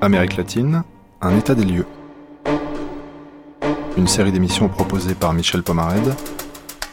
[0.00, 0.84] Amérique latine,
[1.20, 1.86] un état des lieux.
[3.96, 6.14] Une série d'émissions proposée par Michel Pomarède,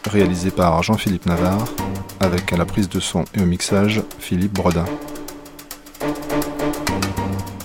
[0.10, 1.66] réalisée par Jean-Philippe Navarre,
[2.20, 4.86] avec à la prise de son et au mixage Philippe Brodin.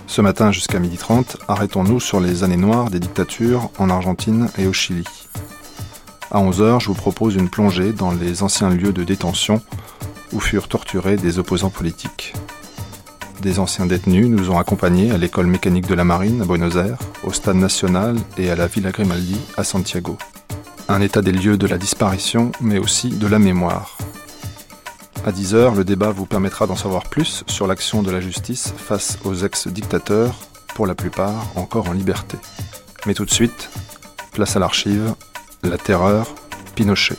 [0.07, 4.75] Ce matin jusqu'à 12h30, arrêtons-nous sur les années noires des dictatures en Argentine et au
[4.75, 5.07] Chili.
[6.31, 9.63] À 11h, je vous propose une plongée dans les anciens lieux de détention
[10.33, 12.35] où furent torturés des opposants politiques.
[13.43, 16.99] Des anciens détenus nous ont accompagnés à l'école mécanique de la marine à Buenos Aires,
[17.25, 20.19] au stade national et à la Villa Grimaldi à Santiago.
[20.89, 23.97] Un état des lieux de la disparition, mais aussi de la mémoire.
[25.25, 29.19] À 10h, le débat vous permettra d'en savoir plus sur l'action de la justice face
[29.25, 30.35] aux ex-dictateurs,
[30.75, 32.37] pour la plupart encore en liberté.
[33.07, 33.71] Mais tout de suite,
[34.33, 35.15] place à l'archive,
[35.63, 36.27] la terreur,
[36.75, 37.17] Pinochet.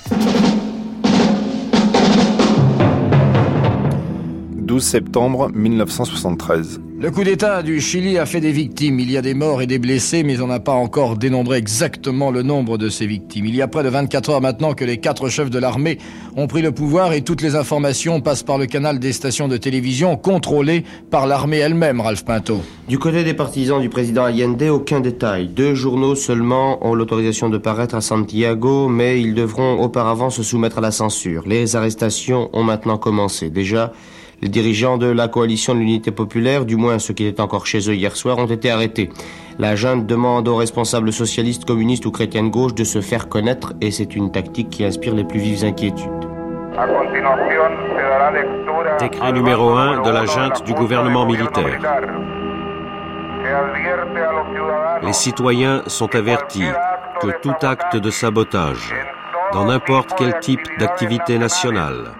[4.71, 6.79] 12 septembre 1973.
[7.01, 9.01] Le coup d'État du Chili a fait des victimes.
[9.01, 12.31] Il y a des morts et des blessés, mais on n'a pas encore dénombré exactement
[12.31, 13.47] le nombre de ces victimes.
[13.47, 15.97] Il y a près de 24 heures maintenant que les quatre chefs de l'armée
[16.37, 19.57] ont pris le pouvoir et toutes les informations passent par le canal des stations de
[19.57, 22.61] télévision contrôlées par l'armée elle-même, Ralph Pinto.
[22.87, 25.49] Du côté des partisans du président Allende, aucun détail.
[25.49, 30.77] Deux journaux seulement ont l'autorisation de paraître à Santiago, mais ils devront auparavant se soumettre
[30.77, 31.43] à la censure.
[31.45, 33.49] Les arrestations ont maintenant commencé.
[33.49, 33.91] Déjà,
[34.41, 37.89] les dirigeants de la coalition de l'unité populaire, du moins ceux qui étaient encore chez
[37.89, 39.09] eux hier soir, ont été arrêtés.
[39.59, 43.73] La junte demande aux responsables socialistes, communistes ou chrétiens de gauche de se faire connaître
[43.81, 46.09] et c'est une tactique qui inspire les plus vives inquiétudes.
[48.99, 51.79] Décret numéro 1 de la junte du gouvernement militaire.
[55.03, 56.69] Les citoyens sont avertis
[57.21, 58.93] que tout acte de sabotage,
[59.53, 62.11] dans n'importe quel type d'activité nationale,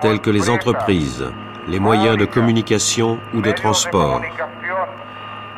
[0.00, 1.24] tels que les entreprises,
[1.68, 4.20] les moyens de communication ou de transport,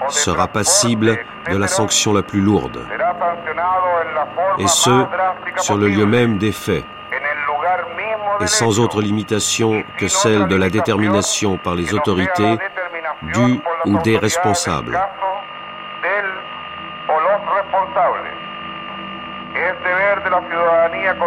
[0.08, 1.18] sera passible
[1.50, 2.80] de la sanction la plus lourde,
[4.58, 5.06] et ce,
[5.58, 6.84] sur le lieu même des faits,
[8.40, 12.58] et sans autre limitation que celle de la détermination par les autorités
[13.22, 14.98] du ou des responsables.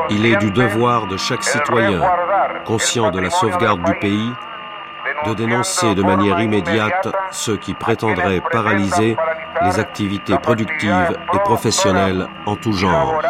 [0.09, 2.01] Il est du devoir de chaque citoyen,
[2.65, 4.31] conscient de la sauvegarde du pays,
[5.27, 9.15] de dénoncer de manière immédiate ceux qui prétendraient paralyser
[9.63, 13.21] les activités productives et professionnelles en tout genre.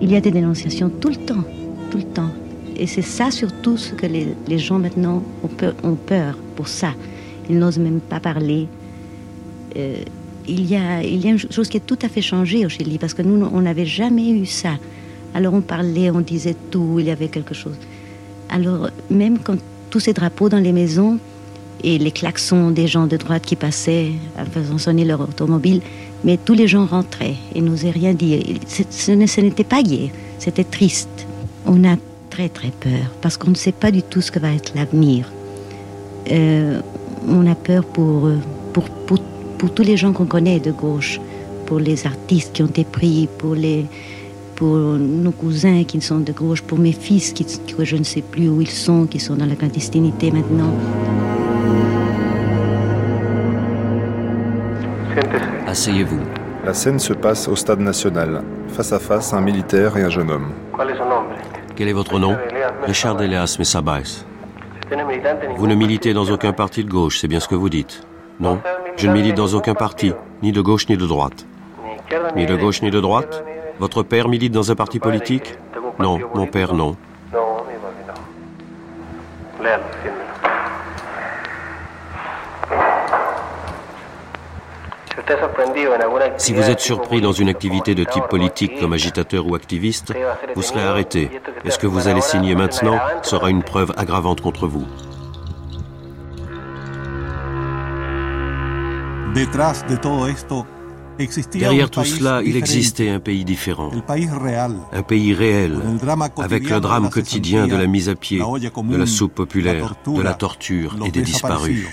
[0.00, 1.44] Il y a des dénonciations tout le temps,
[1.90, 2.30] tout le temps.
[2.76, 6.94] Et c'est ça surtout ce que les, gens maintenant ont peur, pour ça.
[7.50, 8.68] Ils n'osent même pas parler.
[9.76, 9.96] Euh,
[10.46, 12.68] il, y a, il y a une chose qui est tout à fait changée au
[12.68, 14.70] Chili, parce que nous, on n'avait jamais eu ça.
[15.34, 17.76] Alors on parlait, on disait tout, il y avait quelque chose.
[18.48, 19.56] Alors même quand
[19.90, 21.18] tous ces drapeaux dans les maisons
[21.82, 25.80] et les klaxons des gens de droite qui passaient en faisant sonner leur automobile,
[26.24, 28.42] mais tous les gens rentraient et n'osaient rien dire.
[28.66, 31.26] Ce n'était pas gai, c'était triste.
[31.66, 31.96] On a
[32.30, 35.30] très très peur parce qu'on ne sait pas du tout ce que va être l'avenir.
[36.30, 36.80] Euh,
[37.28, 38.30] on a peur pour,
[38.72, 39.18] pour, pour,
[39.58, 41.20] pour tous les gens qu'on connaît de gauche,
[41.66, 43.86] pour les artistes qui ont été pris, pour les,
[44.58, 48.22] pour nos cousins qui sont de gauche, pour mes fils qui, que je ne sais
[48.22, 50.74] plus où ils sont, qui sont dans la clandestinité maintenant.
[55.64, 56.18] Asseyez-vous.
[56.64, 60.30] La scène se passe au stade national, face à face un militaire et un jeune
[60.32, 60.50] homme.
[61.76, 62.36] Quel est votre nom?
[62.84, 64.26] Richard Elias Messabais.
[65.56, 68.02] Vous ne militez dans aucun parti de gauche, c'est bien ce que vous dites.
[68.40, 68.58] Non,
[68.96, 71.46] je ne milite dans aucun parti, ni de gauche ni de droite.
[72.34, 73.44] Ni de gauche ni de droite
[73.78, 75.56] votre père milite dans un parti politique
[75.98, 76.96] Non, mon père non.
[86.38, 90.14] Si vous êtes surpris dans une activité de type politique comme agitateur ou activiste,
[90.54, 91.30] vous serez arrêté.
[91.64, 94.86] Et ce que vous allez signer maintenant sera une preuve aggravante contre vous.
[101.52, 103.90] Derrière tout cela, il existait un pays différent,
[104.92, 105.76] un pays réel,
[106.36, 110.34] avec le drame quotidien de la mise à pied, de la soupe populaire, de la
[110.34, 111.86] torture et des disparus.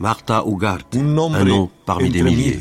[0.00, 2.58] Marta Ugarte, un nom parmi des milliers.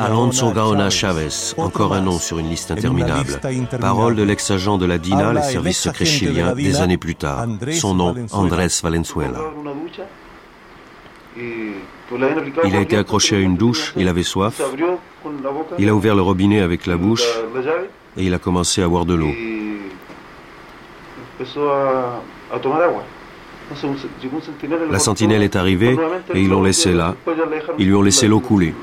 [0.00, 3.40] Alonso Gaona Chavez, encore un nom sur une liste interminable.
[3.80, 7.46] Parole de l'ex-agent de la DINA, les services secrets chiliens, des années plus tard.
[7.72, 9.40] Son nom, Andrés Valenzuela.
[11.36, 14.60] Il a été accroché à une douche, il avait soif.
[15.78, 17.26] Il a ouvert le robinet avec la bouche
[18.16, 19.32] et il a commencé à boire de l'eau.
[24.90, 25.96] La sentinelle est arrivée
[26.34, 27.14] et ils l'ont laissé là.
[27.78, 28.74] Ils lui ont laissé l'eau couler.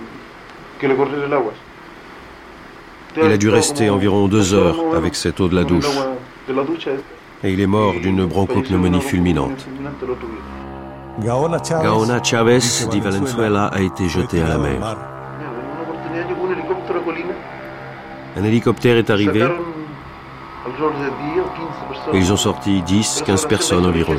[3.16, 5.88] Il a dû rester environ deux heures avec cette eau de la douche.
[7.44, 9.68] Et il est mort d'une bronchopneumonie fulminante.
[11.22, 12.60] Gaona Chavez
[12.90, 14.98] dit Valenzuela a été jeté à la mer.
[18.36, 19.44] Un hélicoptère est arrivé
[22.14, 24.16] ils ont sorti 10, 15 personnes environ.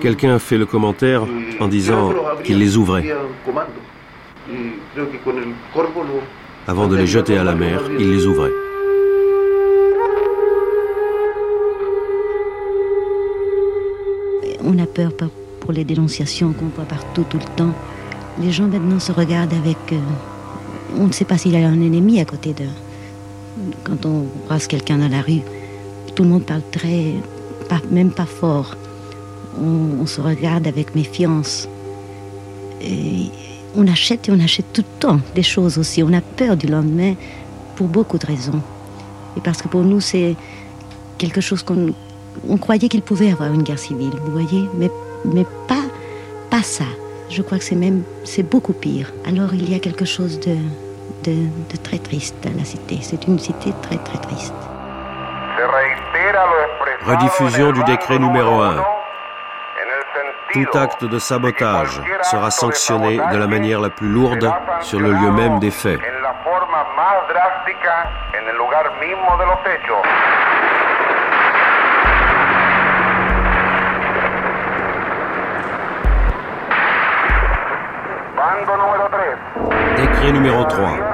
[0.00, 1.24] Quelqu'un a fait le commentaire
[1.60, 2.12] en disant
[2.42, 3.04] qu'il les ouvrait.
[6.66, 8.50] Avant de les jeter à la mer, il les ouvrait.
[14.64, 15.12] On a peur
[15.60, 17.74] pour les dénonciations qu'on voit partout tout le temps.
[18.40, 19.92] Les gens maintenant se regardent avec...
[19.92, 19.98] Euh,
[20.98, 22.64] on ne sait pas s'il a un ennemi à côté d'eux.
[23.84, 25.40] Quand on brasse quelqu'un dans la rue,
[26.14, 27.14] tout le monde parle très
[27.90, 28.76] même pas fort.
[29.60, 31.68] On, se regarde avec méfiance.
[33.76, 36.02] On achète et on achète tout le temps des choses aussi.
[36.02, 37.14] On a peur du lendemain
[37.76, 38.60] pour beaucoup de raisons.
[39.36, 40.34] Et parce que pour nous, c'est
[41.18, 41.94] quelque chose qu'on
[42.48, 44.90] on croyait qu'il pouvait avoir une guerre civile, vous voyez, mais,
[45.24, 45.84] mais pas,
[46.50, 46.86] pas ça.
[47.28, 49.12] Je crois que c'est même c'est beaucoup pire.
[49.26, 50.56] Alors il y a quelque chose de,
[51.24, 52.98] de, de très triste la cité.
[53.02, 54.54] C'est une cité très très triste.
[57.06, 58.84] Rediffusion du décret numéro 1.
[60.52, 65.30] Tout acte de sabotage sera sanctionné de la manière la plus lourde sur le lieu
[65.30, 66.00] même des faits.
[79.96, 81.11] Décret numéro 3.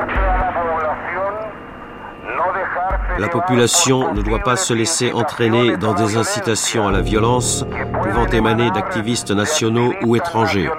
[3.18, 7.66] La population ne doit pas se laisser entraîner dans des incitations à la violence
[8.02, 10.70] pouvant émaner d'activistes nationaux ou étrangers.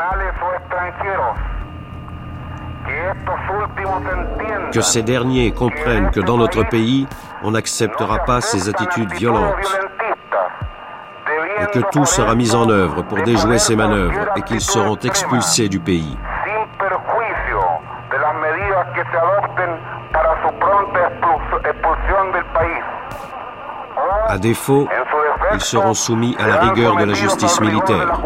[4.72, 7.08] Que ces derniers comprennent que dans notre pays,
[7.44, 9.78] on n'acceptera pas ces attitudes violentes
[11.62, 15.68] et que tout sera mis en œuvre pour déjouer ces manœuvres et qu'ils seront expulsés
[15.68, 16.18] du pays.
[24.30, 24.88] À défaut,
[25.56, 28.22] ils seront soumis à la rigueur de la justice militaire.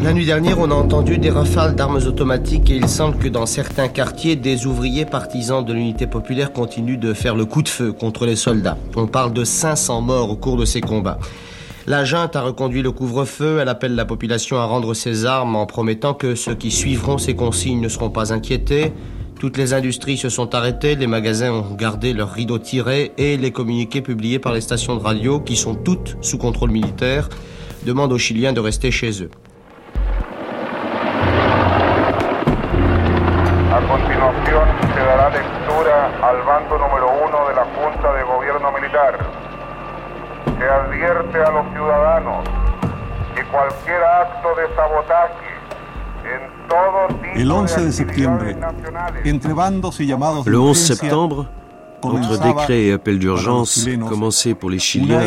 [0.00, 3.44] La nuit dernière, on a entendu des rafales d'armes automatiques et il semble que dans
[3.44, 7.92] certains quartiers, des ouvriers partisans de l'unité populaire continuent de faire le coup de feu
[7.92, 8.78] contre les soldats.
[8.96, 11.18] On parle de 500 morts au cours de ces combats.
[11.88, 13.60] La junte a reconduit le couvre-feu.
[13.62, 17.34] Elle appelle la population à rendre ses armes en promettant que ceux qui suivront ces
[17.34, 18.92] consignes ne seront pas inquiétés.
[19.40, 23.52] Toutes les industries se sont arrêtées, les magasins ont gardé leurs rideaux tirés et les
[23.52, 27.30] communiqués publiés par les stations de radio, qui sont toutes sous contrôle militaire,
[27.86, 29.30] demandent aux Chiliens de rester chez eux.
[33.72, 39.48] A continuación se dará lectura al bando número uno de la Junta de Gobierno Militar.
[50.46, 51.46] Le 11 septembre,
[52.02, 55.22] entre décrets et appels d'urgence, commençait pour les Chiliens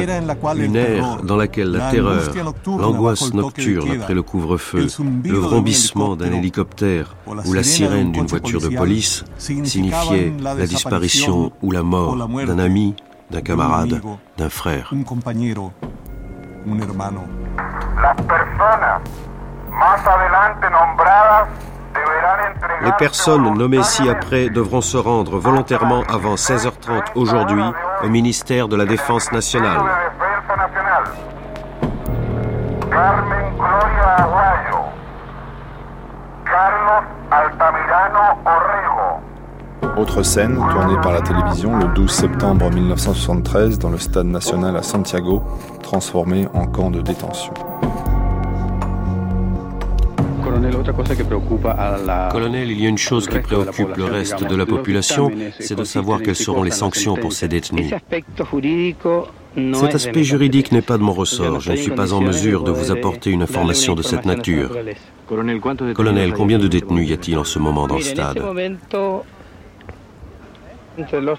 [0.55, 2.29] une ère dans laquelle la terreur,
[2.65, 4.87] l'angoisse nocturne après le couvre-feu,
[5.23, 11.71] le vrombissement d'un hélicoptère ou la sirène d'une voiture de police signifiaient la disparition ou
[11.71, 12.95] la mort d'un ami,
[13.31, 14.01] d'un camarade,
[14.37, 14.91] d'un frère.
[22.81, 27.63] Les personnes nommées ci-après devront se rendre volontairement avant 16h30 aujourd'hui
[28.03, 29.79] au ministère de la Défense nationale.
[32.91, 34.83] Carmen Gloria Aguayo,
[36.45, 39.30] Carlos Altamirano Orrego,
[39.97, 44.83] autre scène tournée par la télévision le 12 septembre 1973 dans le stade national à
[44.83, 45.43] Santiago,
[45.81, 47.53] transformé en camp de détention.
[52.31, 55.83] Colonel, il y a une chose qui préoccupe le reste de la population, c'est de
[55.83, 57.93] savoir quelles seront les sanctions pour ces détenus.
[59.73, 61.59] Cet aspect juridique n'est pas de mon ressort.
[61.59, 64.71] Je ne suis pas en mesure de vous apporter une information de cette nature.
[65.27, 68.41] Colonel, combien de détenus y a-t-il en ce moment dans le stade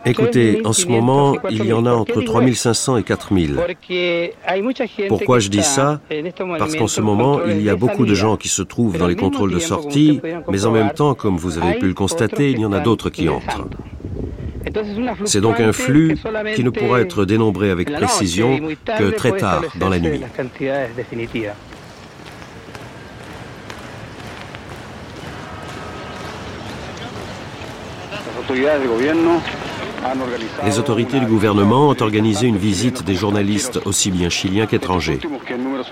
[0.04, 3.60] Écoutez, en ce moment, il y en a entre 3500 et 4000.
[5.08, 6.00] Pourquoi je dis ça
[6.58, 9.16] Parce qu'en ce moment, il y a beaucoup de gens qui se trouvent dans les
[9.16, 12.64] contrôles de sortie, mais en même temps, comme vous avez pu le constater, il y
[12.64, 13.66] en a d'autres qui entrent.
[15.24, 16.16] C'est donc un flux
[16.54, 18.60] qui ne pourra être dénombré avec précision
[18.98, 20.20] que très tard dans la nuit.
[30.64, 35.20] Les autorités du gouvernement ont organisé une visite des journalistes aussi bien chiliens qu'étrangers.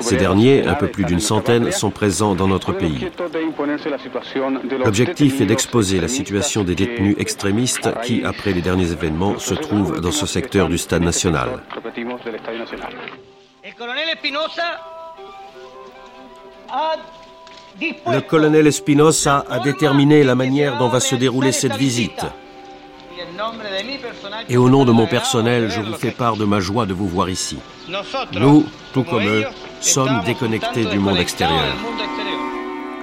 [0.00, 3.08] Ces derniers, un peu plus d'une centaine, sont présents dans notre pays.
[4.84, 10.00] L'objectif est d'exposer la situation des détenus extrémistes qui, après les derniers événements, se trouvent
[10.00, 11.62] dans ce secteur du Stade national.
[17.80, 22.24] Le colonel Espinosa a déterminé la manière dont va se dérouler cette visite.
[24.48, 27.08] Et au nom de mon personnel, je vous fais part de ma joie de vous
[27.08, 27.58] voir ici.
[28.38, 29.44] Nous, tout comme eux,
[29.80, 31.74] sommes déconnectés du monde extérieur.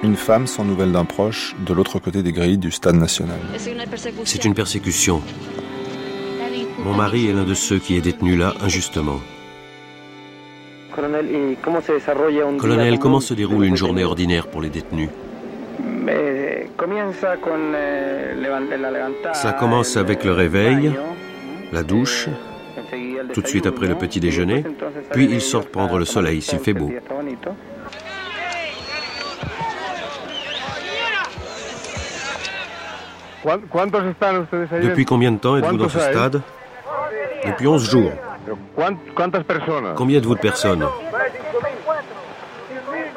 [0.02, 3.38] Une femme sans nouvelles d'un proche de l'autre côté des grilles du stade national.
[4.24, 5.22] C'est une persécution.
[6.84, 9.20] Mon mari est l'un de ceux qui est détenu là injustement.
[12.58, 15.10] Colonel, comment se déroule une journée ordinaire pour les détenus?
[19.32, 20.92] Ça commence avec le réveil,
[21.72, 22.28] la douche,
[23.32, 24.64] tout de suite après le petit déjeuner,
[25.12, 26.90] puis ils sortent prendre le soleil s'il fait beau.
[34.82, 36.40] Depuis combien de temps êtes-vous dans ce stade?
[37.46, 38.12] Depuis 11 jours.
[39.96, 40.84] Combien êtes-vous de personnes?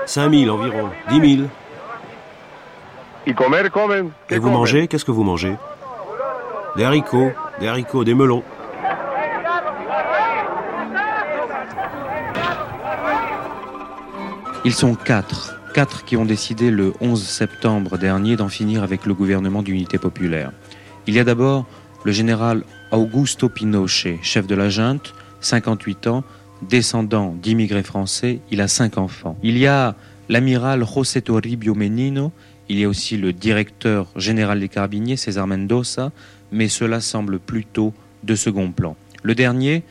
[0.06, 1.48] 5000 environ, 10 000.
[3.28, 5.56] Et vous mangez Qu'est-ce que vous mangez?
[6.76, 8.44] Des haricots, des haricots, des melons.
[14.64, 15.58] Ils sont quatre.
[15.74, 20.52] Quatre qui ont décidé le 11 septembre dernier d'en finir avec le gouvernement d'unité populaire.
[21.08, 21.66] Il y a d'abord
[22.04, 26.24] le général Augusto Pinochet, chef de la junte, 58 ans,
[26.62, 29.38] descendant d'immigrés français, il a cinq enfants.
[29.44, 29.96] Il y a
[30.30, 32.32] l'amiral José Toribio Menino,
[32.70, 36.12] il y a aussi le directeur général des carabiniers, César Mendoza,
[36.52, 38.96] mais cela semble plutôt de second plan.
[39.24, 39.84] Le dernier,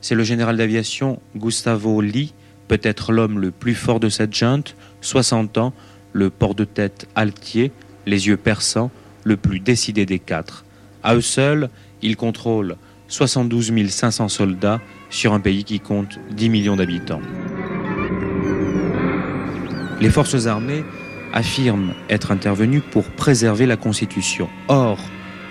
[0.00, 2.34] c'est le général d'aviation Gustavo Lee,
[2.68, 5.72] peut-être l'homme le plus fort de cette junte, 60 ans,
[6.12, 7.72] le port de tête altier,
[8.06, 8.90] les yeux perçants,
[9.24, 10.64] le plus décidé des quatre.
[11.02, 11.68] À eux seuls,
[12.02, 12.76] ils contrôlent
[13.08, 14.80] 72 500 soldats
[15.10, 17.20] sur un pays qui compte 10 millions d'habitants.
[20.00, 20.84] Les forces armées
[21.36, 24.48] affirment être intervenus pour préserver la Constitution.
[24.68, 24.98] Or,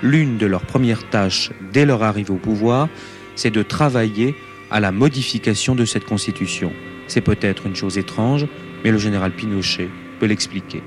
[0.01, 2.89] l'une de leurs premières tâches dès leur arrivée au pouvoir,
[3.35, 4.35] c'est de travailler
[4.71, 6.73] à la modification de cette Constitution.
[7.07, 8.47] C'est peut-être une chose étrange,
[8.83, 9.89] mais le général Pinochet
[10.19, 10.81] peut l'expliquer.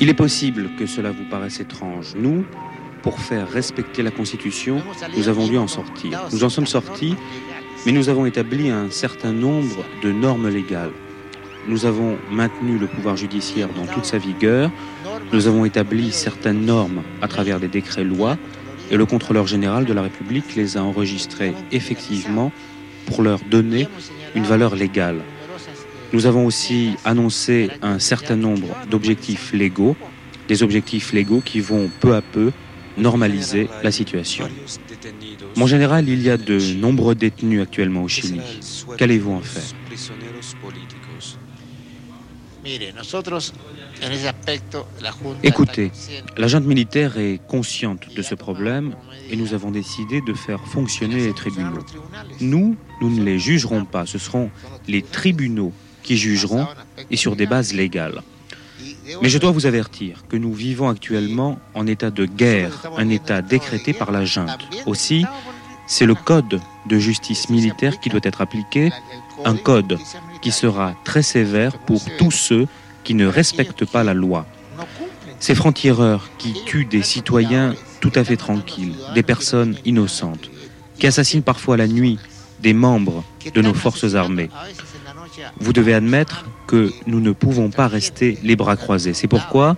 [0.00, 2.14] Il est possible que cela vous paraisse étrange.
[2.16, 2.44] Nous,
[3.02, 4.82] pour faire respecter la Constitution,
[5.16, 6.28] nous avons dû en sortir.
[6.32, 7.14] Nous en sommes sortis
[7.86, 10.92] mais nous avons établi un certain nombre de normes légales.
[11.66, 14.70] Nous avons maintenu le pouvoir judiciaire dans toute sa vigueur.
[15.32, 18.36] Nous avons établi certaines normes à travers des décrets-lois
[18.90, 22.52] et le contrôleur général de la République les a enregistrés effectivement
[23.06, 23.88] pour leur donner
[24.34, 25.20] une valeur légale.
[26.12, 29.96] Nous avons aussi annoncé un certain nombre d'objectifs légaux,
[30.48, 32.50] des objectifs légaux qui vont peu à peu
[32.98, 34.48] normaliser la situation.
[35.56, 38.40] Mon général, il y a de nombreux détenus actuellement au Chili.
[38.96, 39.62] Qu'allez-vous en faire?
[45.42, 45.92] Écoutez,
[46.36, 48.94] la junte militaire est consciente de ce problème
[49.30, 51.84] et nous avons décidé de faire fonctionner les tribunaux.
[52.40, 54.50] Nous, nous ne les jugerons pas, ce seront
[54.88, 56.66] les tribunaux qui jugeront
[57.10, 58.22] et sur des bases légales.
[59.22, 63.42] Mais je dois vous avertir que nous vivons actuellement en état de guerre, un état
[63.42, 64.68] décrété par la junte.
[64.86, 65.24] Aussi,
[65.86, 68.90] c'est le code de justice militaire qui doit être appliqué,
[69.44, 69.98] un code
[70.40, 72.66] qui sera très sévère pour tous ceux
[73.04, 74.46] qui ne respectent pas la loi.
[75.38, 80.50] Ces francs-tireurs qui tuent des citoyens tout à fait tranquilles, des personnes innocentes,
[80.98, 82.18] qui assassinent parfois la nuit
[82.60, 83.24] des membres
[83.54, 84.50] de nos forces armées,
[85.58, 89.12] vous devez admettre que nous ne pouvons pas rester les bras croisés.
[89.12, 89.76] C'est pourquoi,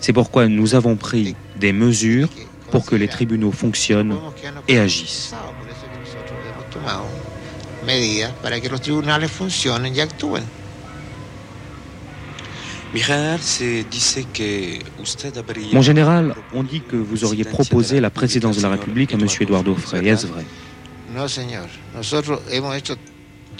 [0.00, 2.28] c'est pourquoi nous avons pris des mesures
[2.70, 4.16] pour que les tribunaux fonctionnent
[4.68, 5.34] et agissent.
[15.72, 19.26] Mon général, on dit que vous auriez proposé la présidence de la République à M.
[19.40, 20.06] Eduardo Frey.
[20.06, 20.44] Est-ce vrai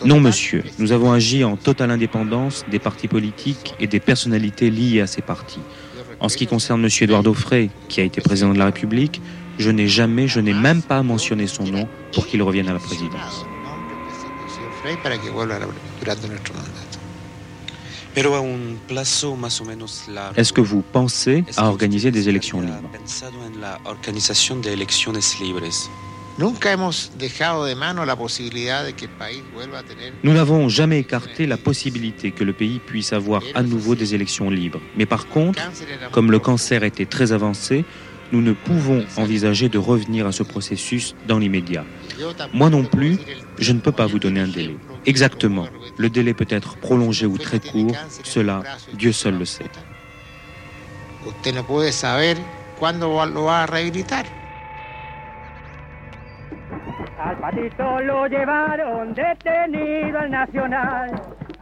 [0.05, 0.63] Non, monsieur.
[0.79, 5.23] Nous avons agi en totale indépendance des partis politiques et des personnalités liées à ces
[5.23, 5.61] partis.
[6.21, 6.91] En ce qui concerne M.
[7.01, 9.21] Eduardo Frey, qui a été président de la République,
[9.59, 12.79] je n'ai jamais, je n'ai même pas mentionné son nom pour qu'il revienne à la
[12.79, 13.45] présidence.
[20.37, 22.91] Est-ce que vous pensez à organiser des élections libres?
[30.23, 34.49] Nous n'avons jamais écarté la possibilité que le pays puisse avoir à nouveau des élections
[34.49, 34.81] libres.
[34.97, 35.61] Mais par contre,
[36.13, 37.85] comme le cancer était très avancé,
[38.31, 41.85] nous ne pouvons envisager de revenir à ce processus dans l'immédiat.
[42.53, 43.19] Moi non plus,
[43.59, 44.77] je ne peux pas vous donner un délai.
[45.07, 45.67] Exactement.
[45.97, 48.63] Le délai peut être prolongé ou très court, cela,
[48.95, 49.65] Dieu seul le sait.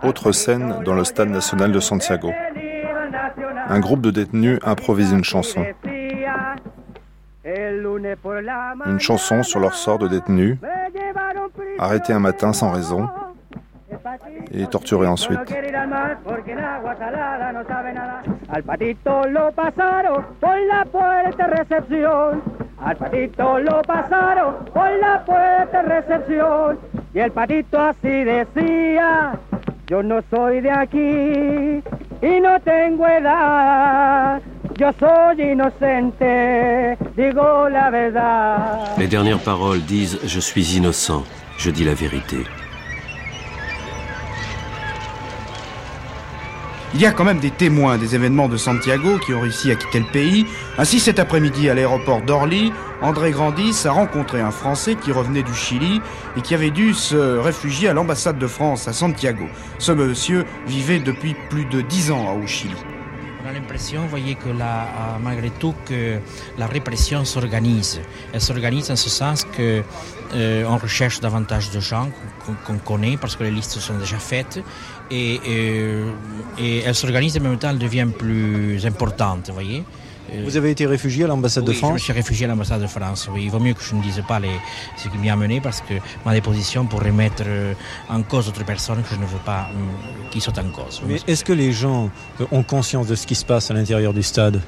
[0.02, 2.30] Autre scène dans le stade national de Santiago.
[3.68, 5.64] Un groupe de détenus improvise une chanson.
[8.86, 10.58] Une chanson sur leur sort de détenus,
[11.78, 13.08] arrêtés un matin sans raison
[14.52, 15.40] et torturés ensuite.
[22.78, 26.78] Al patito lo pasaron por la puerta puerta recepción.
[27.14, 29.38] Y el patito así decía,
[29.86, 31.82] yo no soy de aquí
[32.22, 34.40] y no tengo edad.
[34.76, 38.96] Yo soy inocente, digo la verdad.
[38.98, 41.24] Les dernières paroles disent Je suis innocent,
[41.58, 42.44] je dis la vérité.
[46.96, 49.74] Il y a quand même des témoins des événements de Santiago qui ont réussi à
[49.74, 50.46] quitter le pays.
[50.78, 55.52] Ainsi, cet après-midi, à l'aéroport d'Orly, André Grandis a rencontré un Français qui revenait du
[55.52, 56.00] Chili
[56.38, 59.44] et qui avait dû se réfugier à l'ambassade de France à Santiago.
[59.78, 62.72] Ce monsieur vivait depuis plus de dix ans au Chili.
[63.44, 64.88] On a l'impression, vous voyez, que la,
[65.22, 66.18] malgré tout, que
[66.56, 68.00] la répression s'organise.
[68.32, 69.82] Elle s'organise en ce sens que
[70.34, 72.10] euh, on recherche davantage de gens
[72.66, 74.60] qu'on connaît parce que les listes sont déjà faites
[75.10, 76.10] et, euh,
[76.58, 79.84] et elle s'organise en même temps, elle devient plus importante, vous voyez.
[80.44, 82.82] Vous avez été réfugié à l'ambassade oui, de France Je me suis réfugié à l'ambassade
[82.82, 83.28] de France.
[83.32, 84.50] Oui, il vaut mieux que je ne dise pas les,
[84.96, 87.44] ce qui m'y a mené parce que ma déposition pourrait mettre
[88.08, 89.68] en cause d'autres personnes que je ne veux pas
[90.30, 91.00] qui sont en cause.
[91.06, 92.10] Mais est-ce que les gens
[92.50, 94.60] ont conscience de ce qui se passe à l'intérieur du stade?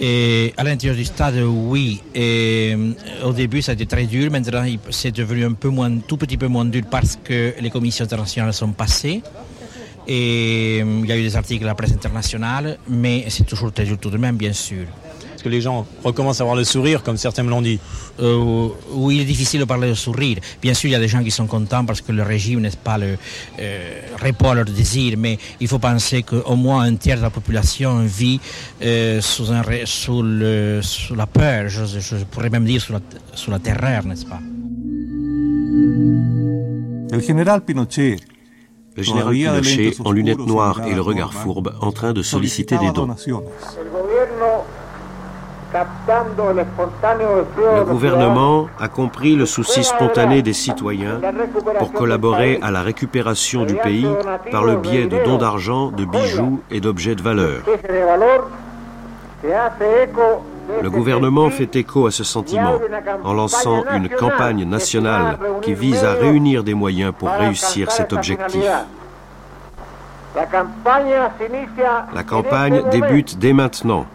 [0.00, 2.02] Et à l'intérieur du stade, oui.
[2.14, 2.74] Et
[3.22, 4.30] au début, ça a été très dur.
[4.30, 8.06] Maintenant, c'est devenu un peu moins, tout petit peu moins dur parce que les commissions
[8.06, 9.22] internationales sont passées.
[10.08, 13.84] Et il y a eu des articles à la presse internationale, mais c'est toujours très
[13.84, 14.86] dur tout de même, bien sûr.
[15.40, 17.80] Est-ce que les gens recommencent à avoir le sourire, comme certains me l'ont dit
[18.20, 20.36] euh, Oui, il est difficile de parler de sourire.
[20.60, 22.76] Bien sûr, il y a des gens qui sont contents parce que le régime, n'est-ce
[22.76, 23.16] pas, le,
[23.58, 27.30] euh, répond à leurs désirs, mais il faut penser qu'au moins un tiers de la
[27.30, 28.38] population vit
[28.82, 33.00] euh, sous, un, sous, le, sous, la peur, je, je, pourrais même dire sous la,
[33.32, 34.40] sous la terreur, n'est-ce pas?
[37.12, 38.18] Le général Pinochet
[38.96, 42.90] le général Pinochet, en lunettes noires et le regard fourbe, en train de solliciter des
[42.90, 43.08] dons.
[47.74, 51.20] Le gouvernement a compris le souci spontané des citoyens
[51.78, 54.08] pour collaborer à la récupération du pays
[54.50, 57.62] par le biais de dons d'argent, de bijoux et d'objets de valeur.
[60.82, 62.78] Le gouvernement fait écho à ce sentiment
[63.24, 68.64] en lançant une campagne nationale qui vise à réunir des moyens pour réussir cet objectif.
[72.14, 74.06] La campagne débute dès maintenant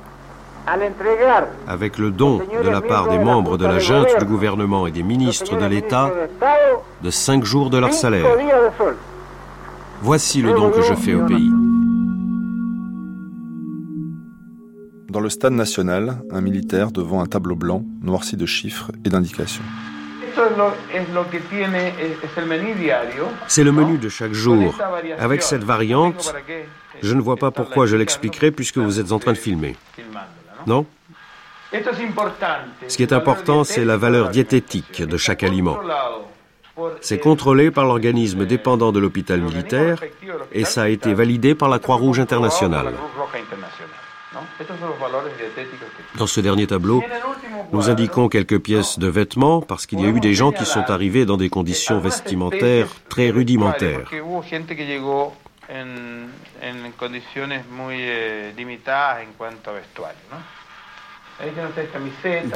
[1.68, 5.04] avec le don de la part des membres de la junte du gouvernement et des
[5.04, 6.12] ministres de l'État
[7.02, 8.28] de cinq jours de leur salaire.
[10.02, 11.52] Voici le don que je fais au pays.
[15.10, 19.64] Dans le stade national, un militaire devant un tableau blanc noirci de chiffres et d'indications.
[23.48, 24.78] C'est le menu de chaque jour.
[25.18, 26.36] Avec cette variante,
[27.02, 29.78] je ne vois pas pourquoi je l'expliquerai puisque vous êtes en train de filmer.
[30.68, 30.86] Non
[32.90, 35.78] Ce qui est important, c'est la valeur diététique de chaque aliment.
[37.02, 40.04] C'est contrôlé par l'organisme dépendant de l'hôpital militaire
[40.52, 42.94] et ça a été validé par la Croix-Rouge internationale.
[46.18, 47.02] Dans ce dernier tableau,
[47.72, 50.92] nous indiquons quelques pièces de vêtements parce qu'il y a eu des gens qui sont
[50.92, 54.10] arrivés dans des conditions vestimentaires très rudimentaires.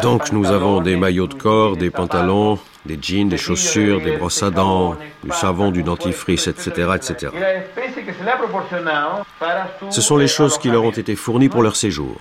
[0.02, 4.41] Donc nous avons des maillots de corps, des pantalons, des jeans, des chaussures, des brosses
[4.41, 7.32] à dents, du savon, du dentifrice, etc., etc.
[9.89, 12.15] Ce sont les choses qui leur ont été fournies pour leur séjour.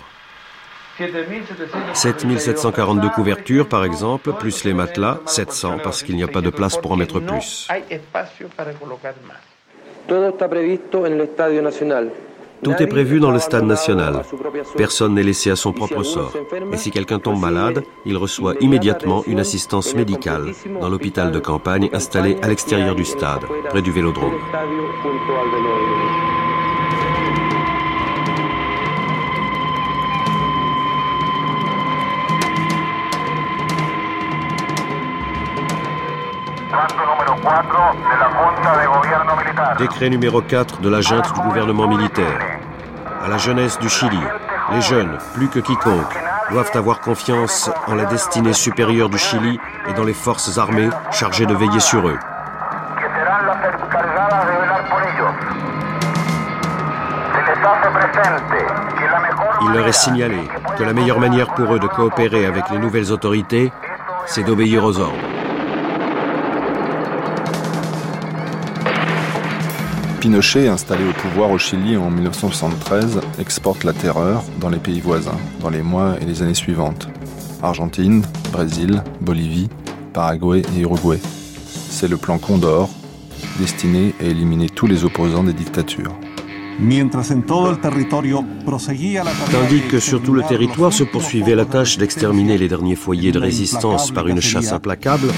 [1.94, 6.76] 7742 couvertures, par exemple, plus les matelas, 700 parce qu'il n'y a pas de place
[6.76, 7.68] pour en mettre plus.
[12.62, 14.22] Tout est prévu dans le stade national.
[14.76, 16.32] Personne n'est laissé à son propre sort.
[16.72, 21.88] Et si quelqu'un tombe malade, il reçoit immédiatement une assistance médicale dans l'hôpital de campagne
[21.92, 24.34] installé à l'extérieur du stade, près du vélodrome.
[39.78, 42.38] Décret numéro 4 de la junte du gouvernement militaire.
[43.24, 44.20] À la jeunesse du Chili,
[44.72, 46.14] les jeunes, plus que quiconque,
[46.50, 51.46] doivent avoir confiance en la destinée supérieure du Chili et dans les forces armées chargées
[51.46, 52.18] de veiller sur eux.
[59.62, 63.10] Il leur est signalé que la meilleure manière pour eux de coopérer avec les nouvelles
[63.10, 63.72] autorités,
[64.26, 65.37] c'est d'obéir aux ordres.
[70.20, 75.38] Pinochet, installé au pouvoir au Chili en 1973, exporte la terreur dans les pays voisins,
[75.60, 77.08] dans les mois et les années suivantes.
[77.62, 79.68] Argentine, Brésil, Bolivie,
[80.12, 81.20] Paraguay et Uruguay.
[81.90, 82.90] C'est le plan Condor,
[83.60, 86.14] destiné à éliminer tous les opposants des dictatures.
[89.52, 93.38] Tandis que sur tout le territoire se poursuivait la tâche d'exterminer les derniers foyers de
[93.38, 95.28] résistance par une chasse implacable,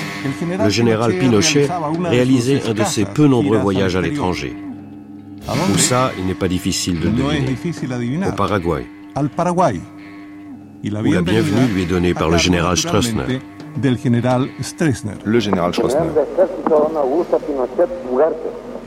[0.63, 1.69] le général Pinochet
[2.05, 4.55] réalisait un de ses peu nombreux voyages à l'étranger.
[5.51, 7.57] Où ça, il n'est pas difficile de deviner.
[8.29, 8.87] Au Paraguay.
[9.17, 13.41] Où la bienvenue lui est donnée par le général Stroessner.
[13.83, 16.09] Le général Stroessner.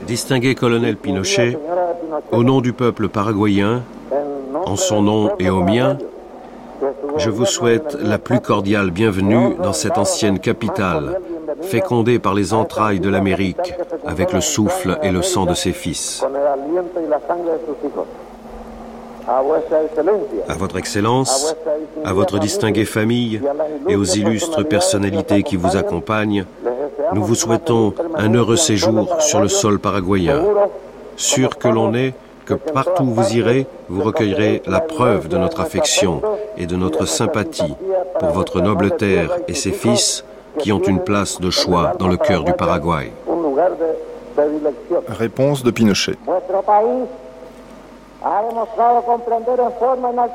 [0.06, 1.58] Distingué colonel Pinochet,
[2.32, 3.82] au nom du peuple paraguayen,
[4.66, 5.98] en son nom et au mien,
[7.16, 11.20] je vous souhaite la plus cordiale bienvenue dans cette ancienne capitale,
[11.62, 13.74] fécondée par les entrailles de l'Amérique
[14.06, 16.24] avec le souffle et le sang de ses fils.
[20.48, 21.56] À votre Excellence,
[22.04, 23.40] à votre distinguée famille
[23.88, 26.44] et aux illustres personnalités qui vous accompagnent,
[27.12, 30.42] nous vous souhaitons un heureux séjour sur le sol paraguayen.
[31.16, 32.14] Sûr que l'on est
[32.44, 36.20] que partout où vous irez, vous recueillerez la preuve de notre affection
[36.58, 37.74] et de notre sympathie
[38.18, 40.24] pour votre noble terre et ses fils
[40.58, 43.12] qui ont une place de choix dans le cœur du Paraguay.
[45.08, 46.16] Réponse de Pinochet.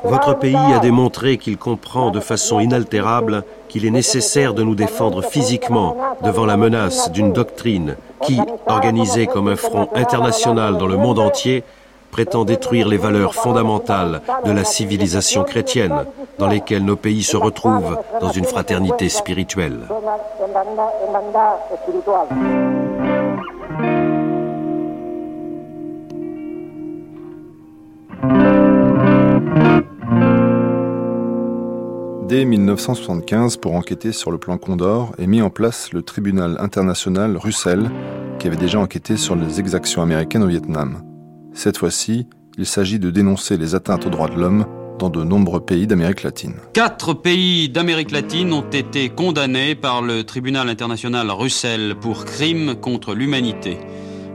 [0.04, 5.22] Votre pays a démontré qu'il comprend de façon inaltérable qu'il est nécessaire de nous défendre
[5.22, 11.18] physiquement devant la menace d'une doctrine qui, organisée comme un front international dans le monde
[11.18, 11.64] entier,
[12.10, 16.04] prétend détruire les valeurs fondamentales de la civilisation chrétienne
[16.38, 19.80] dans lesquelles nos pays se retrouvent dans une fraternité spirituelle.
[32.30, 37.36] Dès 1975, pour enquêter sur le plan Condor, est mis en place le tribunal international
[37.36, 37.90] Russell,
[38.38, 41.09] qui avait déjà enquêté sur les exactions américaines au Vietnam.
[41.52, 42.26] Cette fois-ci,
[42.58, 44.66] il s'agit de dénoncer les atteintes aux droits de l'homme
[44.98, 46.54] dans de nombreux pays d'Amérique latine.
[46.74, 53.14] Quatre pays d'Amérique latine ont été condamnés par le tribunal international Russell pour crimes contre
[53.14, 53.78] l'humanité.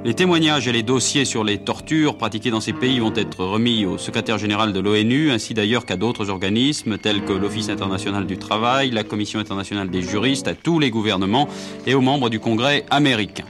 [0.03, 3.87] Les témoignages et les dossiers sur les tortures pratiquées dans ces pays vont être remis
[3.87, 8.37] au secrétaire général de l'ONU, ainsi d'ailleurs qu'à d'autres organismes tels que l'Office international du
[8.37, 11.47] travail, la Commission internationale des juristes, à tous les gouvernements
[11.87, 13.45] et aux membres du Congrès américain.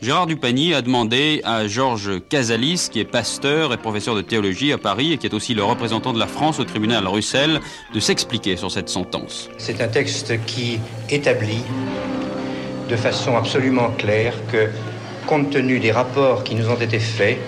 [0.00, 4.78] Gérard Dupagny a demandé à Georges Casalis, qui est pasteur et professeur de théologie à
[4.78, 7.60] Paris et qui est aussi le représentant de la France au tribunal Russell,
[7.92, 9.50] de s'expliquer sur cette sentence.
[9.58, 10.78] C'est un texte qui
[11.10, 11.64] établit
[12.88, 14.68] de façon absolument claire que
[15.26, 17.38] compte tenu des rapports qui nous ont été faits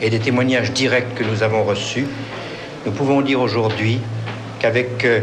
[0.00, 2.06] et des témoignages directs que nous avons reçus,
[2.86, 4.00] nous pouvons dire aujourd'hui
[4.58, 5.20] qu'avec euh,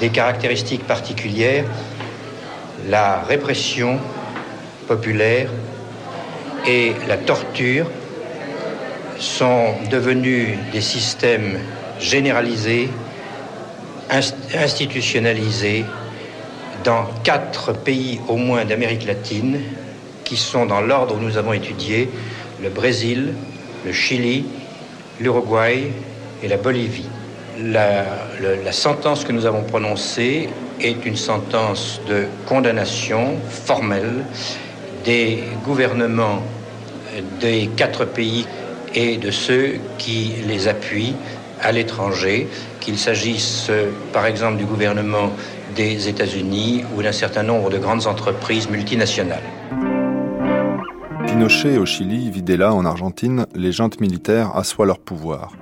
[0.00, 1.64] des caractéristiques particulières,
[2.88, 4.00] la répression
[4.88, 5.50] populaire
[6.66, 7.86] et la torture
[9.18, 11.58] sont devenus des systèmes
[12.00, 12.88] généralisés,
[14.54, 15.84] institutionnalisés
[16.84, 19.60] dans quatre pays au moins d'Amérique latine
[20.24, 22.08] qui sont dans l'ordre où nous avons étudié
[22.62, 23.32] le Brésil,
[23.84, 24.44] le Chili,
[25.20, 25.92] l'Uruguay
[26.42, 27.08] et la Bolivie.
[27.62, 28.04] La,
[28.72, 30.48] sentence que nous avons prononcée
[30.80, 34.24] est une sentence de condamnation formelle
[35.04, 36.42] des gouvernements
[37.40, 38.46] des quatre pays
[38.94, 41.14] et de ceux qui les appuient
[41.62, 42.48] à l'étranger,
[42.80, 43.70] qu'il s'agisse
[44.12, 45.30] par exemple du gouvernement
[45.74, 49.42] des États-Unis ou d'un certain nombre de grandes entreprises multinationales.
[51.26, 55.52] Pinochet au Chili, Videla en Argentine, les juntes militaires assoient leur pouvoir.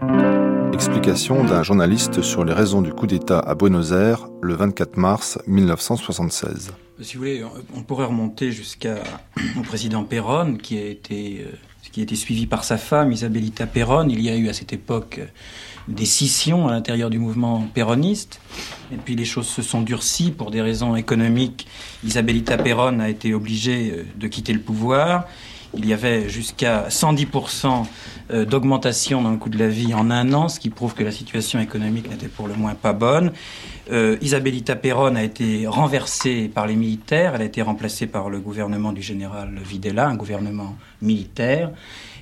[0.72, 5.38] Explication d'un journaliste sur les raisons du coup d'État à Buenos Aires le 24 mars
[5.46, 6.72] 1976.
[7.00, 7.42] Si vous voulez,
[7.74, 8.88] on pourrait remonter jusqu'au
[9.64, 11.50] président Perón, qui a été, euh,
[11.90, 14.08] qui a été suivi par sa femme, Isabelita Perón.
[14.10, 15.20] Il y a eu à cette époque
[15.88, 18.40] des scissions à l'intérieur du mouvement péroniste.
[18.92, 21.66] Et puis les choses se sont durcies pour des raisons économiques.
[22.04, 25.26] Isabelita Perón a été obligée euh, de quitter le pouvoir.
[25.76, 27.86] Il y avait jusqu'à 110%
[28.30, 31.02] euh, d'augmentation dans le coût de la vie en un an, ce qui prouve que
[31.02, 33.32] la situation économique n'était pour le moins pas bonne.
[33.92, 37.34] Euh, Isabelita Perón a été renversée par les militaires.
[37.34, 41.70] Elle a été remplacée par le gouvernement du général Videla, un gouvernement militaire.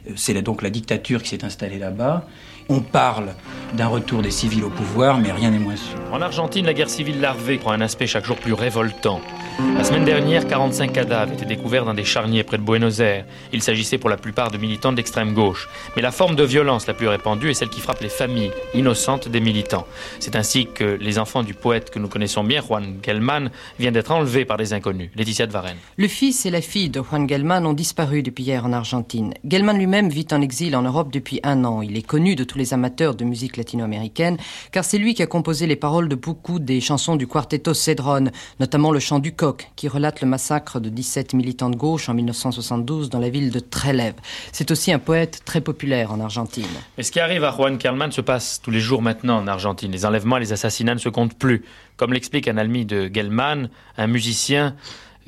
[0.08, 2.26] Euh, c'est donc la dictature qui s'est installée là-bas.
[2.68, 3.34] On parle
[3.74, 5.98] d'un retour des civils au pouvoir, mais rien n'est moins sûr.
[6.12, 9.20] En Argentine, la guerre civile larvée prend un aspect chaque jour plus révoltant.
[9.58, 13.26] La semaine dernière, 45 cadavres étaient découverts dans des charniers près de Buenos Aires.
[13.52, 15.68] Il s'agissait pour la plupart de militants d'extrême gauche.
[15.96, 19.28] Mais la forme de violence la plus répandue est celle qui frappe les familles innocentes
[19.28, 19.86] des militants.
[20.20, 24.12] C'est ainsi que les enfants du poète que nous connaissons bien, Juan Gelman, viennent d'être
[24.12, 25.10] enlevés par des inconnus.
[25.16, 25.76] Laetitia de Varenne.
[25.96, 29.34] Le fils et la fille de Juan Gelman ont disparu depuis hier en Argentine.
[29.44, 31.82] Gelman lui-même vit en exil en Europe depuis un an.
[31.82, 34.36] Il est connu de tous les amateurs de musique latino-américaine,
[34.70, 38.30] car c'est lui qui a composé les paroles de beaucoup des chansons du quartetto Cedron,
[38.60, 39.32] notamment le chant du
[39.76, 43.58] qui relate le massacre de 17 militants de gauche en 1972 dans la ville de
[43.58, 44.14] Trelew.
[44.52, 46.66] C'est aussi un poète très populaire en Argentine.
[46.96, 49.90] Mais ce qui arrive à Juan Carlman se passe tous les jours maintenant en Argentine.
[49.90, 51.64] Les enlèvements et les assassinats ne se comptent plus.
[51.96, 54.76] Comme l'explique un ami de Gelman, un musicien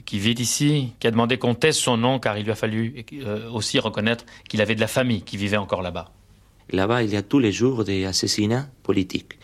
[0.04, 3.04] qui vit ici, qui a demandé qu'on taise son nom car il lui a fallu
[3.12, 6.10] euh, aussi reconnaître qu'il avait de la famille qui vivait encore là-bas.
[6.70, 9.38] Là-bas, il y a tous les jours des assassinats politiques.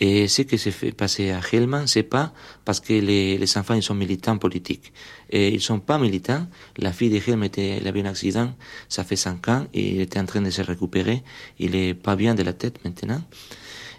[0.00, 2.32] Et ce qui s'est fait passer à Helman, c'est pas
[2.64, 4.92] parce que les, enfants ils sont militants politiques.
[5.28, 6.46] Et ils sont pas militants.
[6.76, 8.54] La fille de Helman était, elle avait un accident,
[8.88, 11.24] ça fait cinq ans, il était en train de se récupérer.
[11.58, 13.20] Il est pas bien de la tête maintenant.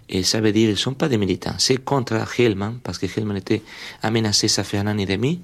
[0.08, 1.54] Et ça veut dire qu'ils sont pas des militants.
[1.58, 3.62] C'est contre Helman, parce que Helman était
[4.02, 5.42] menacé, ça fait un an et demi.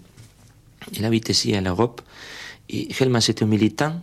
[0.94, 2.00] Il habite ici en Europe.
[2.70, 4.00] Et Helman, c'était un militant,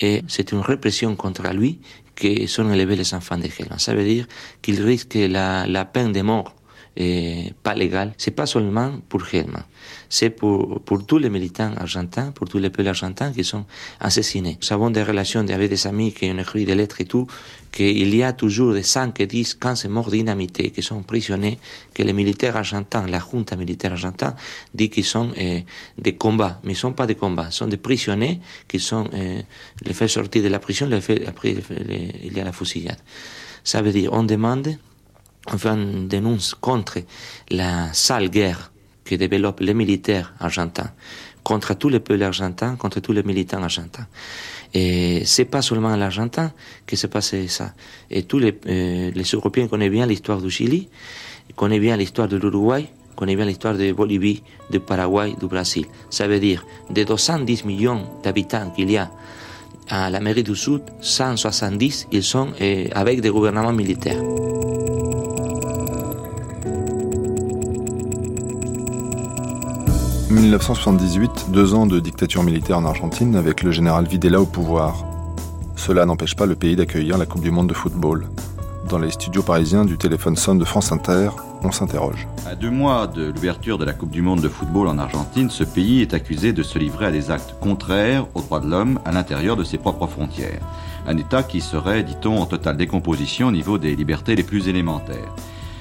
[0.00, 1.80] et c'est une répression contre lui
[2.18, 3.78] que sont élevés les enfants de Helman.
[3.78, 4.26] Ça veut dire
[4.60, 6.54] qu'ils risquent la, la peine de mort
[6.98, 8.12] et pas légale.
[8.18, 9.62] C'est pas seulement pour Helman
[10.08, 13.64] c'est pour, pour tous les militants argentins, pour tous les peuples argentins qui sont
[14.00, 14.58] assassinés.
[14.60, 17.26] Nous avons des relations avec des amis qui ont écrit des lettres et tout,
[17.70, 21.58] qu'il y a toujours des 5, 10, 15 morts dynamités qui sont prisonniers,
[21.92, 24.34] que les militaires argentins, la junta militaire argentine,
[24.74, 25.60] dit qu'ils sont euh,
[25.98, 29.42] des combats, mais ils ne sont pas des combats, sont des prisonniers qui sont euh,
[29.84, 31.56] les fait sortir de la prison, les fait, après
[32.24, 32.98] il y a la fusillade.
[33.62, 34.78] Ça veut dire, on demande,
[35.52, 36.98] on fait une dénonce contre
[37.50, 38.70] la sale guerre
[39.04, 40.90] que développent les militaires argentins
[41.48, 44.06] contre tous les peuples argentins, contre tous les militants argentins.
[44.74, 46.52] Et c'est pas seulement à l'Argentin
[46.86, 47.72] que se passé ça.
[48.10, 50.90] Et tous les, euh, Européens connaissent bien l'histoire du Chili,
[51.56, 55.86] connaissent bien l'histoire de l'Uruguay, connaissent bien l'histoire de Bolivie, du Paraguay, du Brésil.
[56.10, 59.10] Ça veut dire, de 210 millions d'habitants qu'il y a
[59.88, 64.20] à l'Amérique du Sud, 170, ils sont euh, avec des gouvernements militaires.
[70.30, 75.06] 1978, deux ans de dictature militaire en Argentine avec le général Videla au pouvoir.
[75.74, 78.26] Cela n'empêche pas le pays d'accueillir la Coupe du Monde de football.
[78.90, 81.30] Dans les studios parisiens du téléphone sonne de France Inter,
[81.62, 82.28] on s'interroge.
[82.46, 85.64] À deux mois de l'ouverture de la Coupe du Monde de football en Argentine, ce
[85.64, 89.12] pays est accusé de se livrer à des actes contraires aux droits de l'homme à
[89.12, 90.60] l'intérieur de ses propres frontières.
[91.06, 95.34] Un État qui serait, dit-on, en totale décomposition au niveau des libertés les plus élémentaires.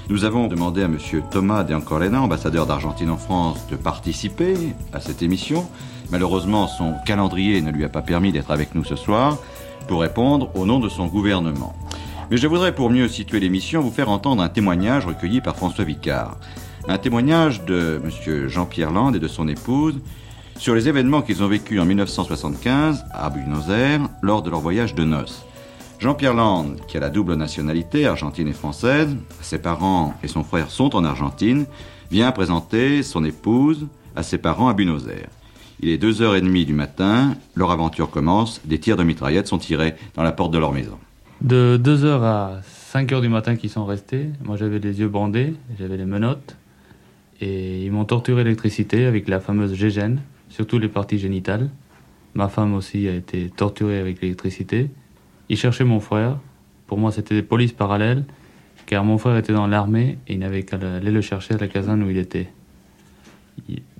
[0.10, 0.98] Nous avons demandé à M.
[1.32, 4.54] Thomas De Ancorena, ambassadeur d'Argentine en France, de participer
[4.94, 5.68] à cette émission.
[6.12, 9.38] Malheureusement, son calendrier ne lui a pas permis d'être avec nous ce soir
[9.90, 11.76] pour répondre au nom de son gouvernement.
[12.32, 15.84] Mais je voudrais, pour mieux situer l'émission, vous faire entendre un témoignage recueilli par François
[15.84, 16.38] Vicard.
[16.88, 18.48] Un témoignage de M.
[18.48, 20.00] Jean-Pierre Land et de son épouse
[20.58, 24.96] sur les événements qu'ils ont vécus en 1975 à Buenos Aires lors de leur voyage
[24.96, 25.44] de noces.
[26.00, 30.70] Jean-Pierre Land, qui a la double nationalité argentine et française, ses parents et son frère
[30.70, 31.66] sont en Argentine,
[32.12, 35.30] vient présenter son épouse à ses parents à Buenos Aires.
[35.80, 40.22] Il est 2h30 du matin, leur aventure commence, des tirs de mitraillettes sont tirés dans
[40.22, 41.00] la porte de leur maison.
[41.42, 42.62] De 2h à
[42.94, 46.58] 5h du matin qu'ils sont restés, moi j'avais les yeux bandés, j'avais les menottes,
[47.42, 51.70] et ils m'ont torturé l'électricité avec la fameuse gégène, surtout les parties génitales.
[52.36, 54.90] Ma femme aussi a été torturée avec l'électricité.
[55.50, 56.38] Ils cherchaient mon frère.
[56.88, 58.24] Pour moi, c'était des polices parallèles,
[58.86, 61.68] car mon frère était dans l'armée et il n'avait qu'à aller le chercher à la
[61.68, 62.50] caserne où il était.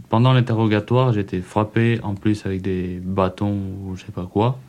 [0.10, 4.60] Pendant l'interrogatoire, j'étais frappé en plus avec des bâtons ou je sais pas quoi,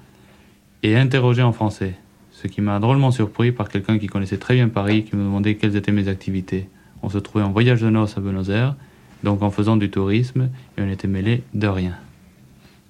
[0.83, 1.95] et interrogé en français.
[2.33, 5.57] Ce qui m'a drôlement surpris par quelqu'un qui connaissait très bien Paris, qui me demandait
[5.57, 6.69] quelles étaient mes activités.
[7.03, 8.75] On se trouvait en voyage de noces à Buenos Aires,
[9.23, 11.95] donc en faisant du tourisme, et on était mêlés de rien.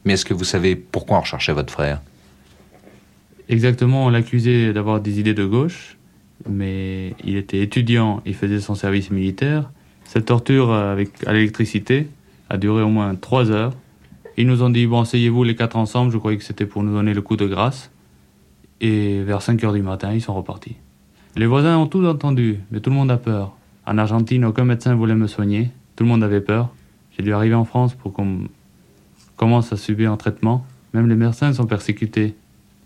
[0.05, 2.01] Mais est-ce que vous savez pourquoi on recherchait votre frère?
[3.48, 5.96] Exactement, on l'accusait d'avoir des idées de gauche,
[6.48, 9.70] mais il était étudiant, il faisait son service militaire.
[10.04, 12.08] Cette torture avec, à l'électricité
[12.50, 13.72] a duré au moins trois heures.
[14.37, 16.92] Ils nous ont dit, bon, asseyez-vous les quatre ensemble, je croyais que c'était pour nous
[16.92, 17.90] donner le coup de grâce.
[18.80, 20.76] Et vers 5 heures du matin, ils sont repartis.
[21.34, 23.56] Les voisins ont tout entendu, mais tout le monde a peur.
[23.87, 25.70] En Argentine, aucun médecin voulait me soigner.
[25.96, 26.68] Tout le monde avait peur.
[27.16, 28.42] J'ai dû arriver en France pour qu'on
[29.37, 30.64] commence à subir un traitement.
[30.94, 32.37] Même les médecins sont persécutés.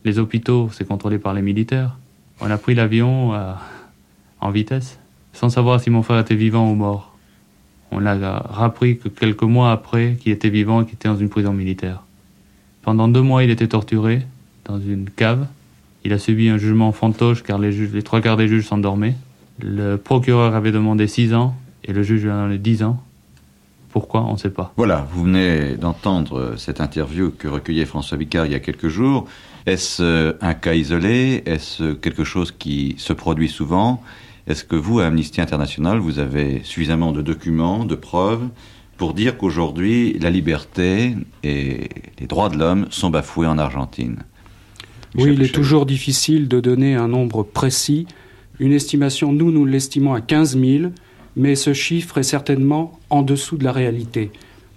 [0.04, 1.96] Les hôpitaux, c'est contrôlé par les militaires.
[2.40, 3.52] On a pris l'avion euh,
[4.40, 4.98] en vitesse,
[5.32, 7.16] sans savoir si mon frère était vivant ou mort.
[7.92, 11.28] On a rappris que quelques mois après qu'il était vivant et qu'il était dans une
[11.28, 12.02] prison militaire.
[12.82, 14.22] Pendant deux mois, il était torturé
[14.64, 15.46] dans une cave.
[16.04, 19.14] Il a subi un jugement fantoche car les, trois quarts des juges s'endormaient.
[19.60, 23.00] Le procureur avait demandé 6 ans et le juge lui a donné 10 ans.
[23.90, 24.72] Pourquoi On ne sait pas.
[24.76, 29.28] Voilà, vous venez d'entendre cette interview que recueillait François Vicard il y a quelques jours.
[29.66, 31.42] Est-ce euh, un cas isolé?
[31.46, 34.02] Est-ce quelque chose qui se produit souvent?
[34.46, 38.48] Est-ce que vous, à Amnesty International, vous avez suffisamment de documents, de preuves
[38.96, 44.24] pour dire qu'aujourd'hui, la liberté et les droits de l'homme sont bafoués en Argentine?
[45.14, 48.06] Oui, il est toujours difficile de donner un nombre précis.
[48.58, 50.92] Une estimation, nous, nous l'estimons à 15 000,
[51.36, 54.30] mais ce chiffre est certainement en dessous de la réalité.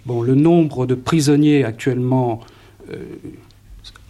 [0.04, 2.40] Bon, le nombre de prisonniers actuellement
[2.92, 2.96] euh,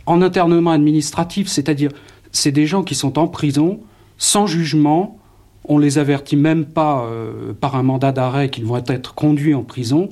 [0.07, 1.91] en internement administratif, c'est-à-dire
[2.33, 3.81] c'est des gens qui sont en prison
[4.19, 5.19] sans jugement,
[5.65, 9.63] on les avertit même pas euh, par un mandat d'arrêt qu'ils vont être conduits en
[9.63, 10.09] prison.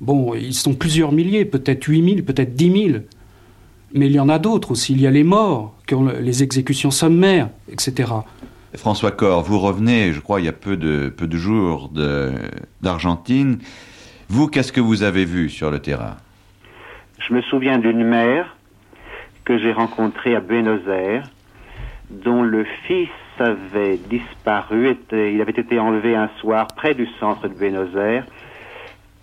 [0.00, 2.98] Bon, ils sont plusieurs milliers, peut-être 8 000, peut-être 10 000.
[3.94, 4.92] Mais il y en a d'autres aussi.
[4.92, 5.74] Il y a les morts,
[6.20, 8.12] les exécutions sommaires, etc.
[8.74, 11.90] François Cor, vous revenez, je crois, il y a peu de, peu de jours
[12.82, 13.58] d'Argentine.
[14.28, 16.16] Vous, qu'est-ce que vous avez vu sur le terrain?
[17.18, 18.55] Je me souviens d'une mère
[19.46, 21.30] que j'ai rencontrée à Buenos Aires,
[22.10, 27.54] dont le fils avait disparu, il avait été enlevé un soir près du centre de
[27.54, 28.26] Buenos Aires,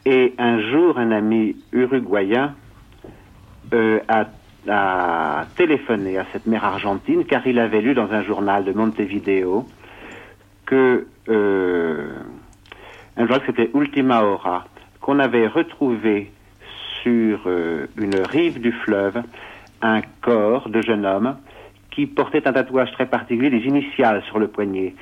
[0.06, 2.56] et un jour, un ami uruguayen
[3.74, 8.72] euh, a téléphoné à cette mère argentine car il avait lu dans un journal de
[8.72, 9.66] Montevideo
[10.66, 12.14] que euh,
[13.18, 14.66] un journal s'appelait Ultima Hora
[15.02, 16.32] qu'on avait retrouvé
[17.02, 19.22] sur euh, une rive du fleuve
[19.84, 21.36] un corps de jeune homme
[21.92, 24.96] qui portait un tatouage très particulier, des initiales sur le poignet.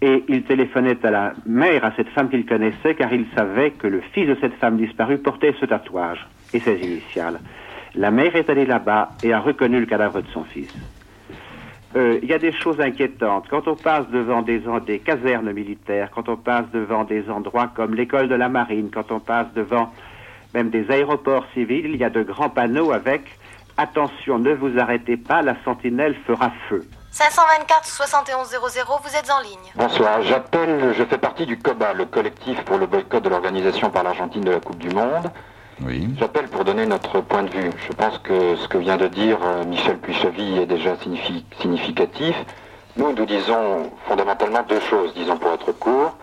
[0.00, 3.86] Et il téléphonait à la mère, à cette femme qu'il connaissait, car il savait que
[3.86, 7.38] le fils de cette femme disparue portait ce tatouage et ses initiales.
[7.94, 10.72] La mère est allée là-bas et a reconnu le cadavre de son fils.
[11.96, 13.46] Euh, il y a des choses inquiétantes.
[13.50, 18.28] Quand on passe devant des, casernes militaires, quand on passe devant des endroits comme l'école
[18.28, 19.92] de la marine, quand on passe devant
[20.54, 23.22] même des aéroports civils, il y a de grands panneaux avec
[23.76, 26.84] Attention, ne vous arrêtez pas, la sentinelle fera feu.
[27.12, 29.72] 524 7100, vous êtes en ligne.
[29.74, 34.04] Bonsoir, j'appelle, je fais partie du COBA, le collectif pour le boycott de l'organisation par
[34.04, 35.30] l'Argentine de la Coupe du Monde.
[36.18, 37.70] J'appelle pour donner notre point de vue.
[37.88, 40.94] Je pense que ce que vient de dire euh, Michel Puchevy est déjà
[41.58, 42.36] significatif.
[42.96, 46.16] Nous, nous disons fondamentalement deux choses, disons pour être court.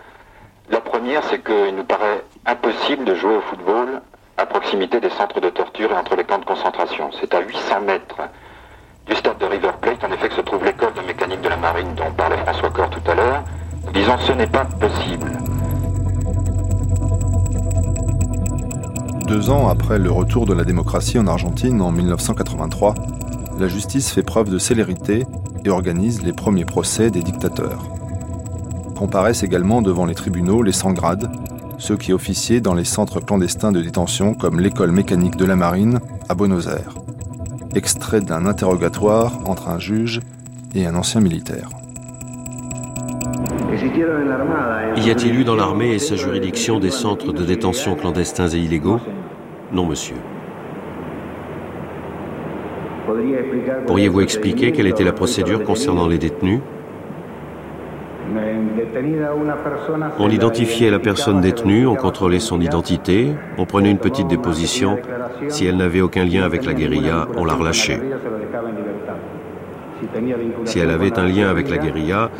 [0.70, 4.00] La première, c'est qu'il nous paraît impossible de jouer au football
[4.38, 7.10] à proximité des centres de torture et entre les camps de concentration.
[7.20, 8.20] C'est à 800 mètres
[9.06, 11.88] du stade de River Plate, en effet, se trouve l'école de mécanique de la marine
[11.96, 13.42] dont parlait François Cor tout à l'heure.
[13.92, 15.32] Disons, ce n'est pas possible.
[19.26, 22.94] Deux ans après le retour de la démocratie en Argentine en 1983,
[23.58, 25.26] la justice fait preuve de célérité
[25.64, 27.82] et organise les premiers procès des dictateurs.
[28.96, 31.28] Comparaissent également devant les tribunaux les sans-grades,
[31.78, 36.00] ceux qui officiaient dans les centres clandestins de détention comme l'école mécanique de la marine
[36.28, 36.94] à Buenos Aires.
[37.74, 40.20] Extrait d'un interrogatoire entre un juge
[40.74, 41.68] et un ancien militaire.
[44.96, 49.00] Y a-t-il eu dans l'armée et sa juridiction des centres de détention clandestins et illégaux?
[49.72, 50.16] Non, monsieur.
[53.86, 56.60] Pourriez-vous expliquer quelle était la procédure concernant les détenus?
[60.18, 64.98] On identifiait la personne détenue, on contrôlait son identité, on prenait une petite déposition.
[65.48, 68.00] Si elle n'avait aucun lien avec la guérilla, on la relâchait.
[70.64, 72.30] Si elle avait un lien avec la guérilla,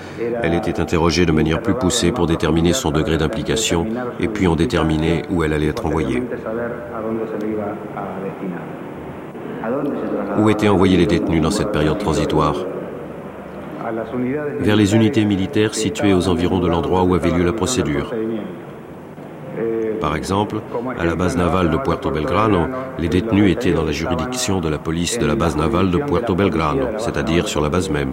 [0.43, 3.87] elle était interrogée de manière plus poussée pour déterminer son degré d'implication
[4.21, 6.23] et puis on déterminait où elle allait être envoyée.
[10.39, 12.55] Où étaient envoyés les détenus dans cette période transitoire?
[14.61, 18.13] Vers les unités militaires situées aux environs de l'endroit où avait lieu la procédure.
[20.01, 20.61] Par exemple,
[20.99, 22.69] à la base navale de Puerto Belgrano,
[22.99, 26.35] les détenus étaient dans la juridiction de la police de la base navale de Puerto
[26.35, 28.13] Belgrano, c'est-à-dire sur la base même.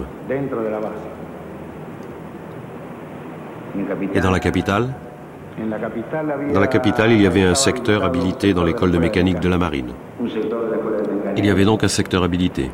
[4.14, 4.88] Et dans la capitale?
[6.52, 9.56] Dans la capitale, il y avait un secteur habilité dans l'école de mécanique de la
[9.56, 9.92] marine.
[11.36, 12.70] Il y avait donc un secteur habilité.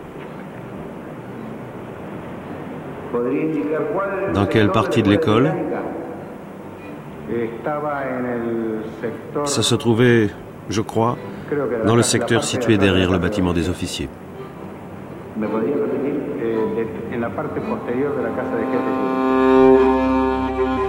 [4.34, 5.52] Dans quelle partie de l'école
[9.44, 10.30] Ça se trouvait,
[10.68, 11.16] je crois,
[11.86, 14.08] dans le secteur situé derrière le bâtiment des officiers.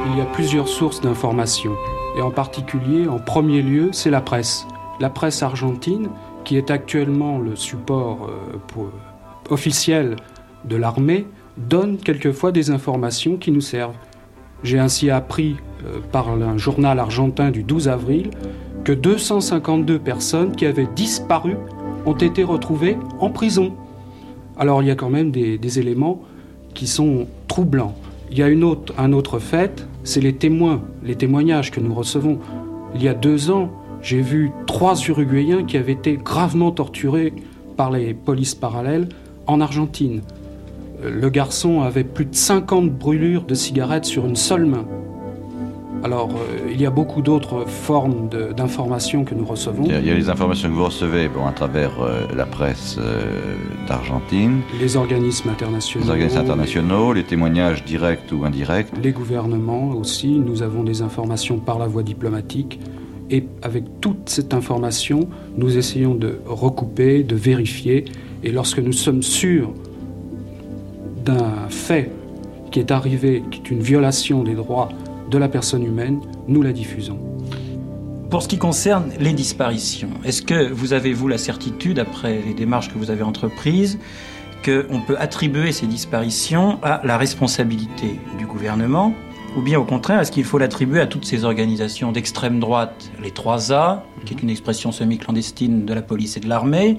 [0.05, 1.75] Il y a plusieurs sources d'informations,
[2.17, 4.65] et en particulier, en premier lieu, c'est la presse.
[4.99, 6.09] La presse argentine,
[6.43, 8.83] qui est actuellement le support euh,
[9.49, 10.15] officiel
[10.65, 13.95] de l'armée, donne quelquefois des informations qui nous servent.
[14.63, 18.31] J'ai ainsi appris euh, par un journal argentin du 12 avril
[18.83, 21.55] que 252 personnes qui avaient disparu
[22.05, 23.73] ont été retrouvées en prison.
[24.57, 26.21] Alors il y a quand même des, éléments
[26.73, 27.95] qui sont troublants.
[28.31, 31.93] Il y a une autre, un autre fait, c'est les témoins, les témoignages que nous
[31.93, 32.39] recevons.
[32.95, 37.33] Il y a deux ans, j'ai vu trois Uruguayens qui avaient été gravement torturés
[37.77, 39.09] par les polices parallèles
[39.47, 40.21] en Argentine
[41.09, 44.85] le garçon avait plus de 50 brûlures de cigarettes sur une seule main.
[46.03, 48.27] Alors, euh, il y a beaucoup d'autres formes
[48.57, 49.85] d'informations que nous recevons.
[49.85, 53.55] Il y a les informations que vous recevez bon, à travers euh, la presse euh,
[53.87, 54.59] d'Argentine.
[54.81, 56.05] Les organismes internationaux.
[56.05, 58.89] Les organismes internationaux, les témoignages directs ou indirects.
[59.01, 60.39] Les gouvernements aussi.
[60.39, 62.81] Nous avons des informations par la voie diplomatique.
[63.29, 68.03] Et avec toute cette information, nous essayons de recouper, de vérifier.
[68.43, 69.73] Et lorsque nous sommes sûrs
[71.23, 72.11] d'un fait
[72.71, 74.89] qui est arrivé, qui est une violation des droits
[75.29, 77.19] de la personne humaine, nous la diffusons.
[78.29, 82.53] Pour ce qui concerne les disparitions, est-ce que vous avez, vous, la certitude, après les
[82.53, 83.99] démarches que vous avez entreprises,
[84.65, 89.13] qu'on peut attribuer ces disparitions à la responsabilité du gouvernement
[89.55, 93.29] ou bien au contraire, est-ce qu'il faut l'attribuer à toutes ces organisations d'extrême droite, les
[93.29, 96.97] 3A, qui est une expression semi-clandestine de la police et de l'armée?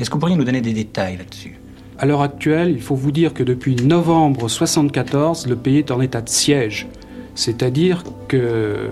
[0.00, 1.56] Est-ce que vous pourriez nous donner des détails là-dessus?
[1.98, 6.00] À l'heure actuelle, il faut vous dire que depuis novembre 1974, le pays est en
[6.00, 6.88] état de siège.
[7.34, 8.90] C'est-à-dire que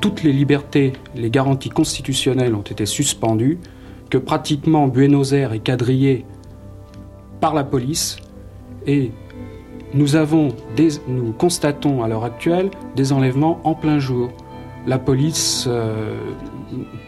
[0.00, 3.58] toutes les libertés, les garanties constitutionnelles ont été suspendues,
[4.10, 6.24] que pratiquement Buenos Aires est quadrillé
[7.40, 8.16] par la police
[8.86, 9.12] et
[9.94, 10.48] nous, avons
[11.08, 14.30] nous constatons à l'heure actuelle des enlèvements en plein jour.
[14.86, 16.14] La police euh,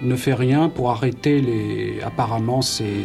[0.02, 3.04] ne fait rien pour arrêter les, apparemment ces,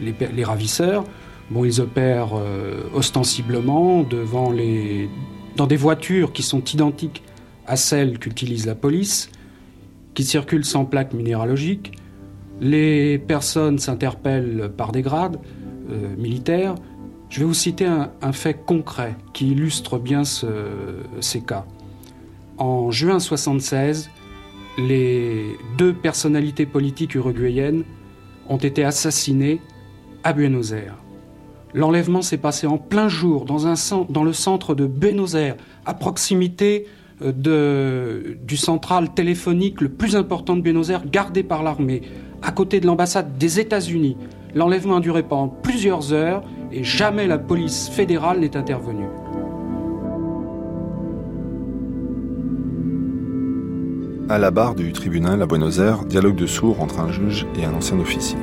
[0.00, 1.04] les, ravisseurs.
[1.50, 5.08] Bon, ils opèrent euh, ostensiblement devant les,
[5.56, 7.22] dans des voitures qui sont identiques
[7.66, 9.30] à celles qu'utilise la police,
[10.14, 11.92] qui circulent sans plaque minéralogique.
[12.60, 15.38] Les personnes s'interpellent par des grades
[15.90, 16.74] euh, militaires.
[17.30, 21.66] Je vais vous citer un, fait concret qui illustre bien ces cas.
[22.56, 24.10] En juin 1976,
[24.78, 27.84] les deux personnalités politiques uruguayennes
[28.48, 29.60] ont été assassinées
[30.24, 30.96] à Buenos Aires.
[31.74, 36.86] L'enlèvement s'est passé en plein jour dans, le centre de Buenos Aires, à proximité
[37.22, 42.02] euh, du central téléphonique le plus important de Buenos Aires, gardé par l'armée,
[42.42, 44.16] à côté de l'ambassade des États-Unis.
[44.54, 46.42] L'enlèvement a duré pendant plusieurs heures
[46.72, 49.06] et jamais la police fédérale n'est intervenue.
[54.30, 57.64] À la barre du tribunal à Buenos Aires, dialogue de sourds entre un juge et
[57.64, 58.38] un ancien officier.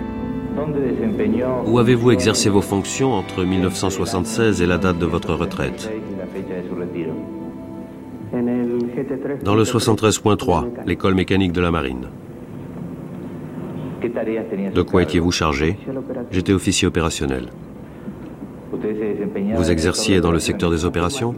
[1.65, 5.91] Où avez-vous exercé vos fonctions entre 1976 et la date de votre retraite?
[9.43, 12.07] Dans le 73.3, l'école mécanique de la marine.
[14.73, 15.77] De quoi étiez-vous chargé?
[16.31, 17.47] J'étais officier opérationnel.
[19.55, 21.35] Vous exerciez dans le secteur des opérations?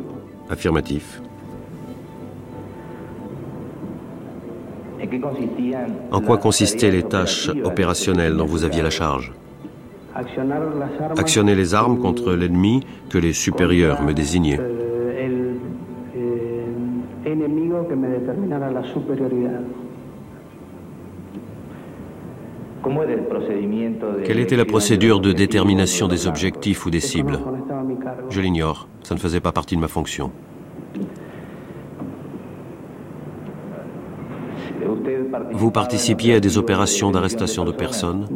[0.49, 1.21] Affirmatif.
[6.11, 9.33] En quoi consistaient les tâches opérationnelles dont vous aviez la charge?
[11.17, 14.59] Actionner les armes contre l'ennemi que les supérieurs me désignaient.
[24.25, 27.39] Quelle était la procédure de détermination des objectifs ou des cibles?
[28.29, 30.31] Je l'ignore, ça ne faisait pas partie de ma fonction.
[35.51, 38.27] Vous participiez à des opérations d'arrestation de personnes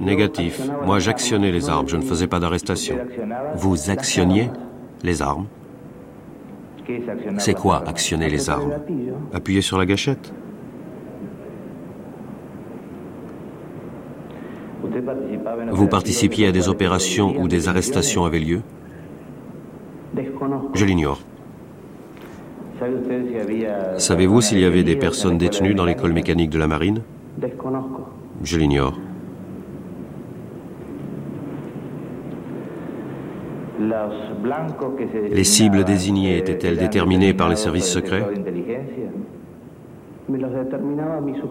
[0.00, 0.60] Négatif.
[0.84, 2.96] Moi, j'actionnais les armes, je ne faisais pas d'arrestation.
[3.56, 4.50] Vous actionniez
[5.02, 5.46] les armes?
[7.38, 8.72] C'est quoi actionner les armes?
[9.32, 10.32] Appuyer sur la gâchette
[15.70, 18.62] Vous participiez à des opérations où des arrestations avaient lieu?
[20.74, 21.20] Je l'ignore.
[23.96, 27.02] Savez-vous s'il y avait des personnes détenues dans l'école mécanique de la marine?
[28.44, 28.98] Je l'ignore.
[35.30, 38.24] Les cibles désignées étaient-elles déterminées par les services secrets?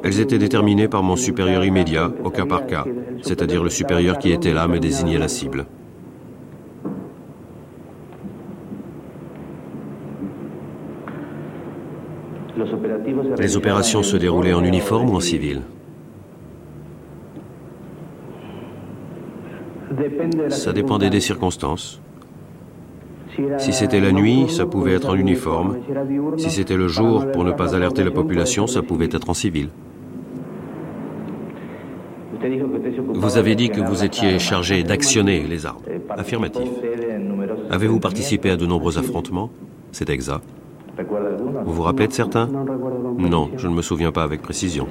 [0.04, 2.86] Elles étaient déterminées par mon supérieur immédiat, au cas par cas,
[3.22, 5.66] c'est-à-dire le supérieur qui était là me désignait la cible.
[13.40, 15.62] Les opérations se déroulaient en uniforme ou en civil
[20.50, 22.02] Ça dépendait des circonstances.
[23.60, 25.78] Si c'était la nuit, ça pouvait être en uniforme.
[26.38, 29.70] Si c'était le jour, pour ne pas alerter la population, ça pouvait être en civil.
[33.14, 35.82] Vous avez dit que vous étiez chargé d'actionner les armes.
[36.10, 36.70] Affirmatif.
[37.70, 39.50] Avez-vous participé à de nombreux affrontements?
[39.92, 40.44] C'est exact.
[41.66, 44.88] Vous vous rappelez de certains Non, je ne me souviens pas avec précision.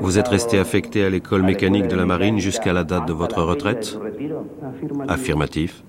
[0.00, 3.42] Vous êtes resté affecté à l'école mécanique de la marine jusqu'à la date de votre
[3.42, 3.98] retraite?
[5.08, 5.84] Affirmatif.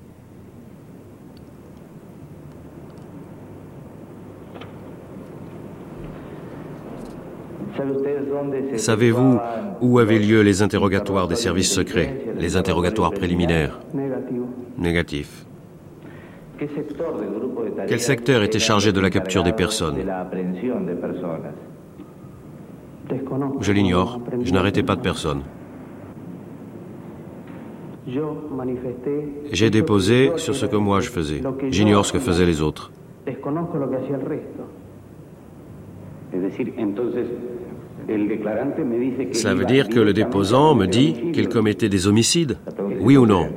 [8.77, 9.39] Savez-vous
[9.81, 13.79] où avaient lieu les interrogatoires des services secrets, les interrogatoires préliminaires?
[14.77, 15.45] Négatif.
[17.87, 19.97] Quel secteur était chargé de la capture des personnes?
[23.59, 24.21] Je l'ignore.
[24.41, 25.41] Je n'arrêtais pas de personne.
[29.51, 31.41] J'ai déposé sur ce que moi je faisais.
[31.69, 32.91] J'ignore ce que faisaient les autres.
[39.33, 42.57] Ça veut dire que le déposant me dit qu'il commettait des homicides.
[42.99, 43.47] Oui ou non?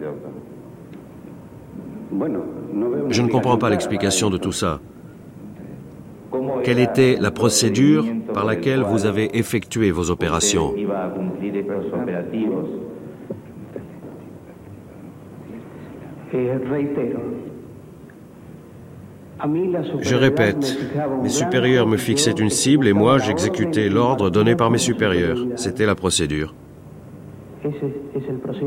[3.08, 4.80] Je ne comprends pas l'explication de tout ça.
[6.62, 10.74] Quelle était la procédure par laquelle vous avez effectué vos opérations?
[20.00, 20.78] Je répète,
[21.22, 25.38] mes supérieurs me fixaient une cible et moi j'exécutais l'ordre donné par mes supérieurs.
[25.56, 26.54] C'était la procédure.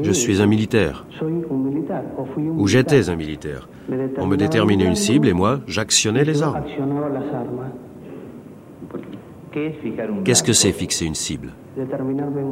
[0.03, 1.05] Je suis un militaire.
[2.57, 3.69] Ou j'étais un militaire.
[4.17, 6.63] On me déterminait une cible et moi j'actionnais les armes.
[9.51, 11.53] Qu'est-ce que c'est fixer une cible?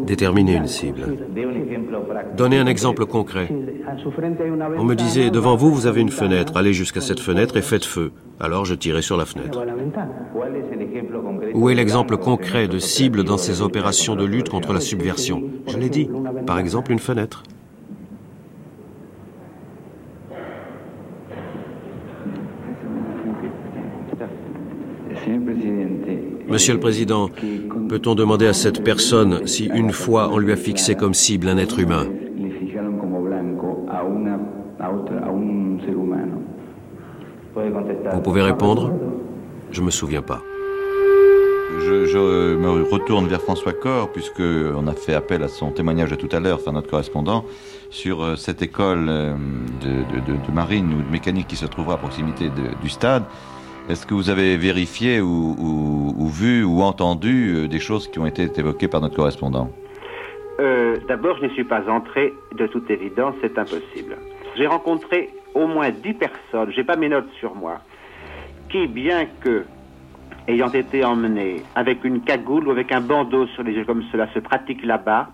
[0.06, 1.02] Déterminer une cible.
[2.38, 3.50] Donnez un exemple concret.
[4.78, 7.86] On me disait, devant vous, vous avez une fenêtre, allez jusqu'à cette fenêtre et faites
[7.86, 8.12] feu.
[8.39, 9.62] Alors je tirais sur la fenêtre.
[11.54, 15.43] Où est l'exemple concret de cible dans ces opérations de lutte contre la subversion?
[15.68, 16.10] Je l'ai dit.
[16.46, 17.43] Par exemple, une fenêtre.
[26.48, 27.30] Monsieur le Président,
[27.89, 31.58] peut-on demander à cette personne si une fois on lui a fixé comme cible un
[31.58, 32.08] être humain?
[38.14, 38.91] Vous pouvez répondre?
[39.72, 40.41] Je ne me souviens pas.
[41.80, 46.30] Je, me retourne vers François Corr, puisqu'on a fait appel à son témoignage de tout
[46.32, 47.46] à l'heure, enfin notre correspondant,
[47.89, 49.34] sur euh, cette école euh,
[49.82, 52.50] de, marine ou de mécanique qui se trouvera à proximité
[52.82, 53.24] du stade.
[53.88, 58.50] Est-ce que vous avez vérifié ou, vu ou entendu euh, des choses qui ont été
[58.58, 59.70] évoquées par notre correspondant?
[60.60, 64.18] Euh, D'abord, je n'y suis pas entré, de toute évidence, c'est impossible.
[64.58, 67.80] J'ai rencontré au moins dix personnes, j'ai pas mes notes sur moi,
[68.70, 69.66] qui, bien que
[70.48, 74.28] ayant été emmenés avec une cagoule ou avec un bandeau sur les yeux comme cela
[74.34, 75.30] se pratique là-bas,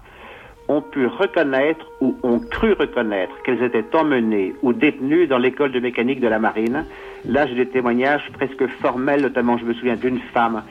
[0.72, 5.80] ont pu reconnaître ou ont cru reconnaître qu'elles étaient emmenées ou détenues dans l'école de
[5.80, 6.86] mécanique de la marine.
[7.26, 10.63] Là, j'ai des témoignages presque formels, notamment je me souviens d'une femme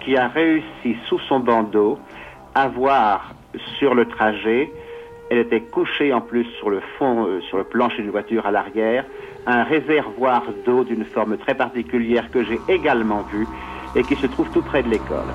[0.00, 1.98] qui a réussi sous son bandeau
[2.54, 3.34] à voir
[3.78, 4.70] sur le trajet,
[5.30, 8.50] elle était couchée en plus sur le fond, euh, sur le plancher d'une voiture à
[8.50, 9.04] l'arrière,
[9.46, 13.46] un réservoir d'eau d'une forme très particulière que j'ai également vu
[13.96, 15.32] et qui se trouve tout près de l'école.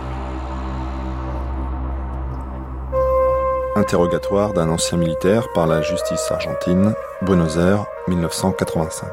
[3.80, 9.08] Interrogatoire d'un ancien militaire par la justice argentine, Buenos Aires, 1985.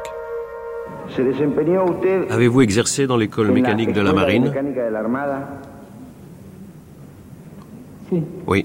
[2.30, 4.52] Avez-vous exercé dans l'école mécanique de la marine?
[8.48, 8.64] Oui.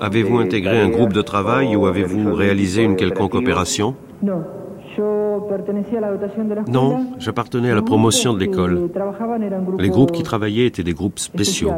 [0.00, 3.94] Avez-vous intégré un groupe de travail ou avez-vous réalisé une quelconque opération?
[4.22, 4.46] Non,
[7.18, 8.88] j'appartenais à la promotion de l'école.
[9.78, 11.70] Les groupes qui travaillaient étaient des groupes spéciaux.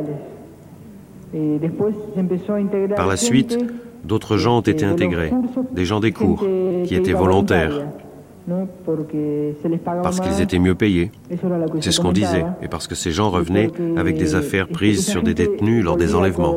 [2.96, 3.58] Par la suite,
[4.04, 5.32] d'autres gens ont été intégrés,
[5.72, 6.46] des gens des cours,
[6.84, 7.86] qui étaient volontaires,
[10.02, 11.10] parce qu'ils étaient mieux payés.
[11.80, 15.22] C'est ce qu'on disait, et parce que ces gens revenaient avec des affaires prises sur
[15.22, 16.54] des détenus lors des enlèvements.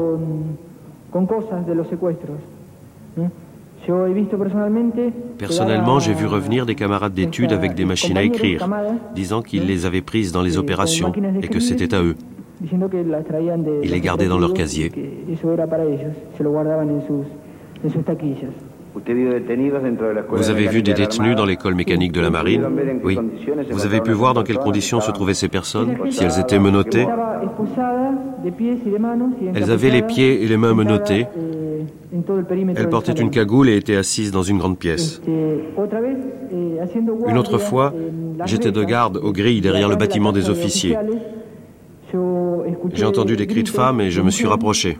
[5.37, 8.67] Personnellement, j'ai vu revenir des camarades d'études avec des machines à écrire,
[9.15, 12.15] disant qu'ils les avaient prises dans les opérations et que c'était à eux.
[12.61, 14.91] Ils les gardaient dans leur casier.
[20.29, 22.65] Vous avez vu des détenus dans l'école mécanique de la marine?
[23.03, 23.19] Oui.
[23.69, 25.95] Vous avez pu voir dans quelles conditions se trouvaient ces personnes?
[26.09, 27.05] Si elles étaient menottées?
[29.53, 31.27] Elles avaient les pieds et les mains menottés.
[32.75, 35.21] Elles portaient une cagoule et étaient assises dans une grande pièce.
[37.27, 37.93] Une autre fois,
[38.45, 40.97] j'étais de garde aux grilles derrière le bâtiment des officiers.
[42.93, 44.97] J'ai entendu des cris de femmes et je me suis rapproché.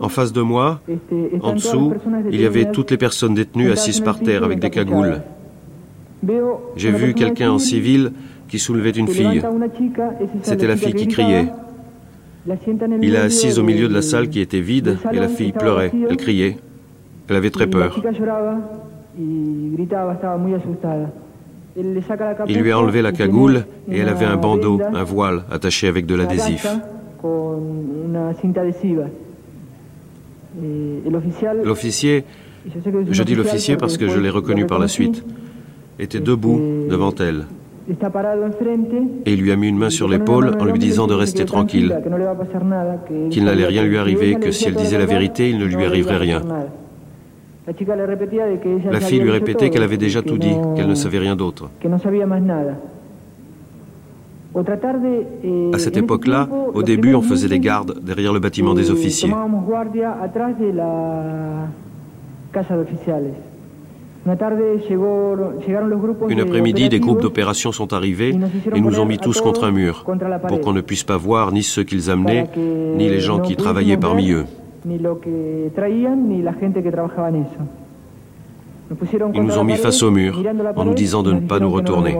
[0.00, 0.80] En face de moi,
[1.42, 1.92] en dessous,
[2.30, 5.20] il y avait toutes les personnes détenues assises par terre avec des cagoules.
[6.76, 8.12] J'ai vu quelqu'un en civil
[8.48, 9.42] qui soulevait une fille.
[10.42, 11.48] C'était la fille qui criait.
[13.02, 15.92] Il a assise au milieu de la salle qui était vide et la fille pleurait,
[16.08, 16.56] elle criait.
[17.28, 18.00] Elle avait très peur.
[22.48, 26.06] Il lui a enlevé la cagoule et elle avait un bandeau, un voile attaché avec
[26.06, 26.66] de l'adhésif.
[31.64, 32.24] L'officier,
[33.10, 35.24] je dis l'officier parce que je l'ai reconnu par la suite,
[35.98, 37.44] était debout devant elle.
[39.24, 41.96] Et il lui a mis une main sur l'épaule en lui disant de rester tranquille,
[43.30, 46.18] qu'il n'allait rien lui arriver, que si elle disait la vérité, il ne lui arriverait
[46.18, 46.42] rien.
[48.90, 51.68] La fille lui répétait qu'elle avait déjà tout dit, qu'elle ne savait rien d'autre.
[54.54, 59.30] À cette époque-là, au début, on faisait des gardes derrière le bâtiment des officiers.
[66.28, 68.34] Une après-midi, des groupes d'opération sont arrivés
[68.74, 70.04] et nous ont mis tous contre un mur
[70.48, 73.96] pour qu'on ne puisse pas voir ni ceux qu'ils amenaient, ni les gens qui travaillaient
[73.98, 74.46] parmi eux.
[79.34, 80.42] Ils nous ont mis face au mur
[80.76, 82.16] en nous disant de ne pas nous retourner.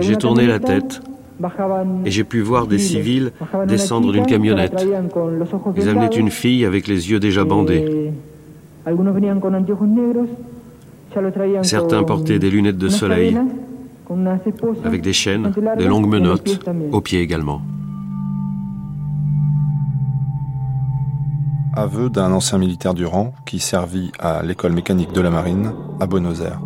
[0.00, 1.00] J'ai tourné la tête
[2.04, 3.32] et j'ai pu voir des civils
[3.68, 4.86] descendre d'une camionnette.
[5.76, 8.10] Ils amenaient une fille avec les yeux déjà bandés.
[11.62, 13.36] Certains portaient des lunettes de soleil
[14.84, 17.60] avec des chaînes, des longues menottes, aux pieds également.
[21.74, 26.06] Aveu d'un ancien militaire du rang qui servit à l'école mécanique de la marine à
[26.06, 26.60] Buenos Aires.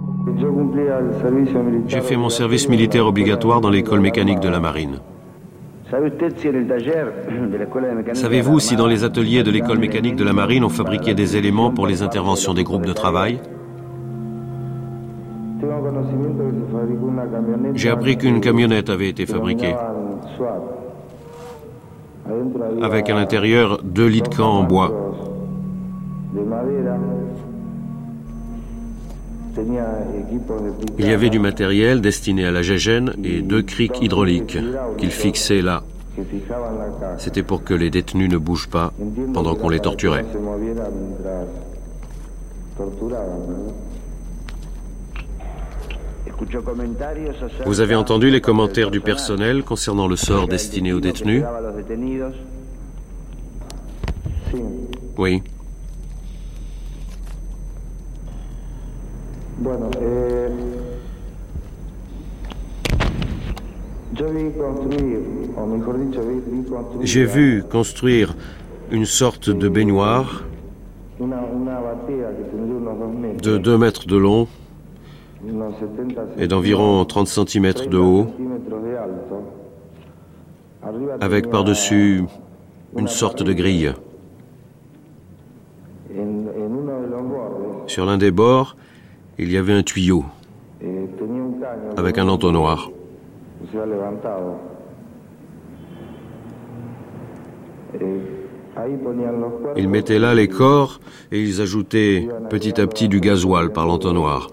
[1.89, 4.99] J'ai fait mon service militaire obligatoire dans l'école mécanique de la marine.
[8.15, 11.73] Savez-vous si dans les ateliers de l'école mécanique de la marine on fabriquait des éléments
[11.73, 13.41] pour les interventions des groupes de travail?
[17.75, 19.75] J'ai appris qu'une camionnette avait été fabriquée
[22.83, 24.93] avec à l'intérieur deux lits de camp en bois.
[30.99, 34.59] Il y avait du matériel destiné à la gégène et deux criques hydrauliques
[34.97, 35.83] qu'il fixait là.
[37.19, 38.93] C'était pour que les détenus ne bougent pas
[39.35, 40.25] pendant qu'on les torturait.
[47.67, 51.45] Vous avez entendu les commentaires du personnel concernant le sort destiné aux détenus
[55.17, 55.43] Oui.
[59.63, 60.49] Eh,
[67.03, 68.35] J'ai vu construire
[68.91, 70.45] une sorte de baignoire
[73.43, 74.49] de 2 mètres de long
[76.39, 78.27] et d'environ 30 cm de haut,
[81.21, 82.25] avec par-dessus
[82.97, 83.93] une sorte de grille.
[87.87, 88.77] Sur l'un des bords,
[89.39, 90.25] il y avait un tuyau
[91.97, 92.91] avec un entonnoir.
[99.77, 101.01] Ils mettaient là les corps
[101.33, 104.49] et ils ajoutaient petit à petit du gasoil par l'entonnoir.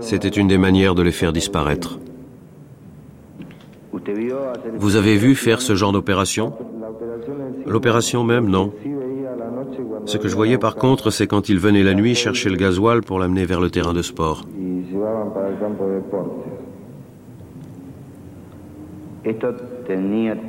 [0.00, 1.98] C'était une des manières de les faire disparaître.
[4.74, 6.52] Vous avez vu faire ce genre d'opération?
[7.66, 8.72] L'opération même, non.
[10.04, 13.02] Ce que je voyais par contre, c'est quand ils venaient la nuit chercher le gasoil
[13.02, 14.44] pour l'amener vers le terrain de sport.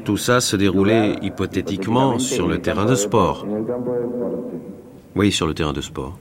[0.06, 3.46] Tout ça se déroulait hypothétiquement sur le terrain de sport.
[5.16, 6.18] Oui, sur le terrain de sport.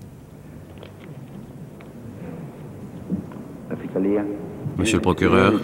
[4.78, 5.54] Monsieur le procureur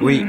[0.00, 0.24] Oui.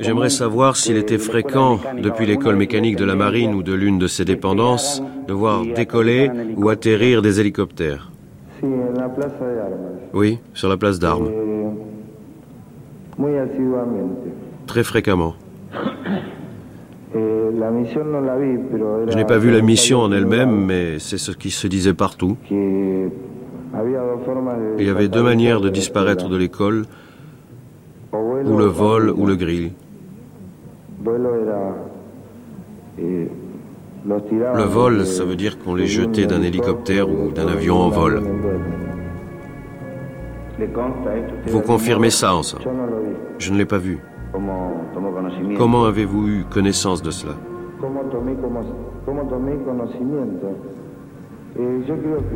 [0.00, 4.08] J'aimerais savoir s'il était fréquent, depuis l'école mécanique de la marine ou de l'une de
[4.08, 8.10] ses dépendances, de voir décoller ou atterrir des hélicoptères.
[10.12, 11.30] Oui, sur la place d'armes.
[14.66, 15.34] Très fréquemment.
[17.14, 22.36] Je n'ai pas vu la mission en elle-même, mais c'est ce qui se disait partout.
[24.78, 26.84] Il y avait deux manières de disparaître de l'école,
[28.12, 29.72] ou le vol ou le grill.
[33.26, 38.22] Le vol, ça veut dire qu'on les jetait d'un hélicoptère ou d'un avion en vol.
[41.46, 42.60] Vous confirmez ça, en somme
[43.38, 43.98] Je ne l'ai pas vu.
[45.58, 47.34] Comment avez-vous eu connaissance de cela?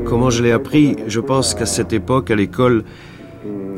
[0.04, 2.84] Comment je l'ai appris Je pense qu'à cette époque, à l'école,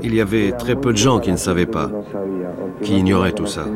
[0.03, 1.91] il y avait très peu de gens qui ne savaient pas,
[2.82, 3.66] qui ignoraient tout ça.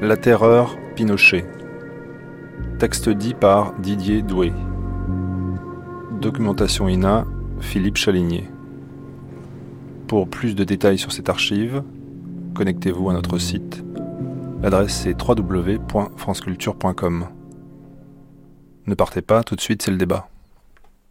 [0.00, 1.46] La terreur, Pinochet.
[2.78, 4.52] Texte dit par Didier Doué.
[6.20, 7.24] Documentation INA,
[7.64, 8.48] Philippe Chaligné.
[10.06, 11.82] Pour plus de détails sur cette archive,
[12.54, 13.84] connectez-vous à notre site.
[14.62, 17.26] L'adresse est www.franceculture.com.
[18.86, 20.28] Ne partez pas, tout de suite c'est le débat.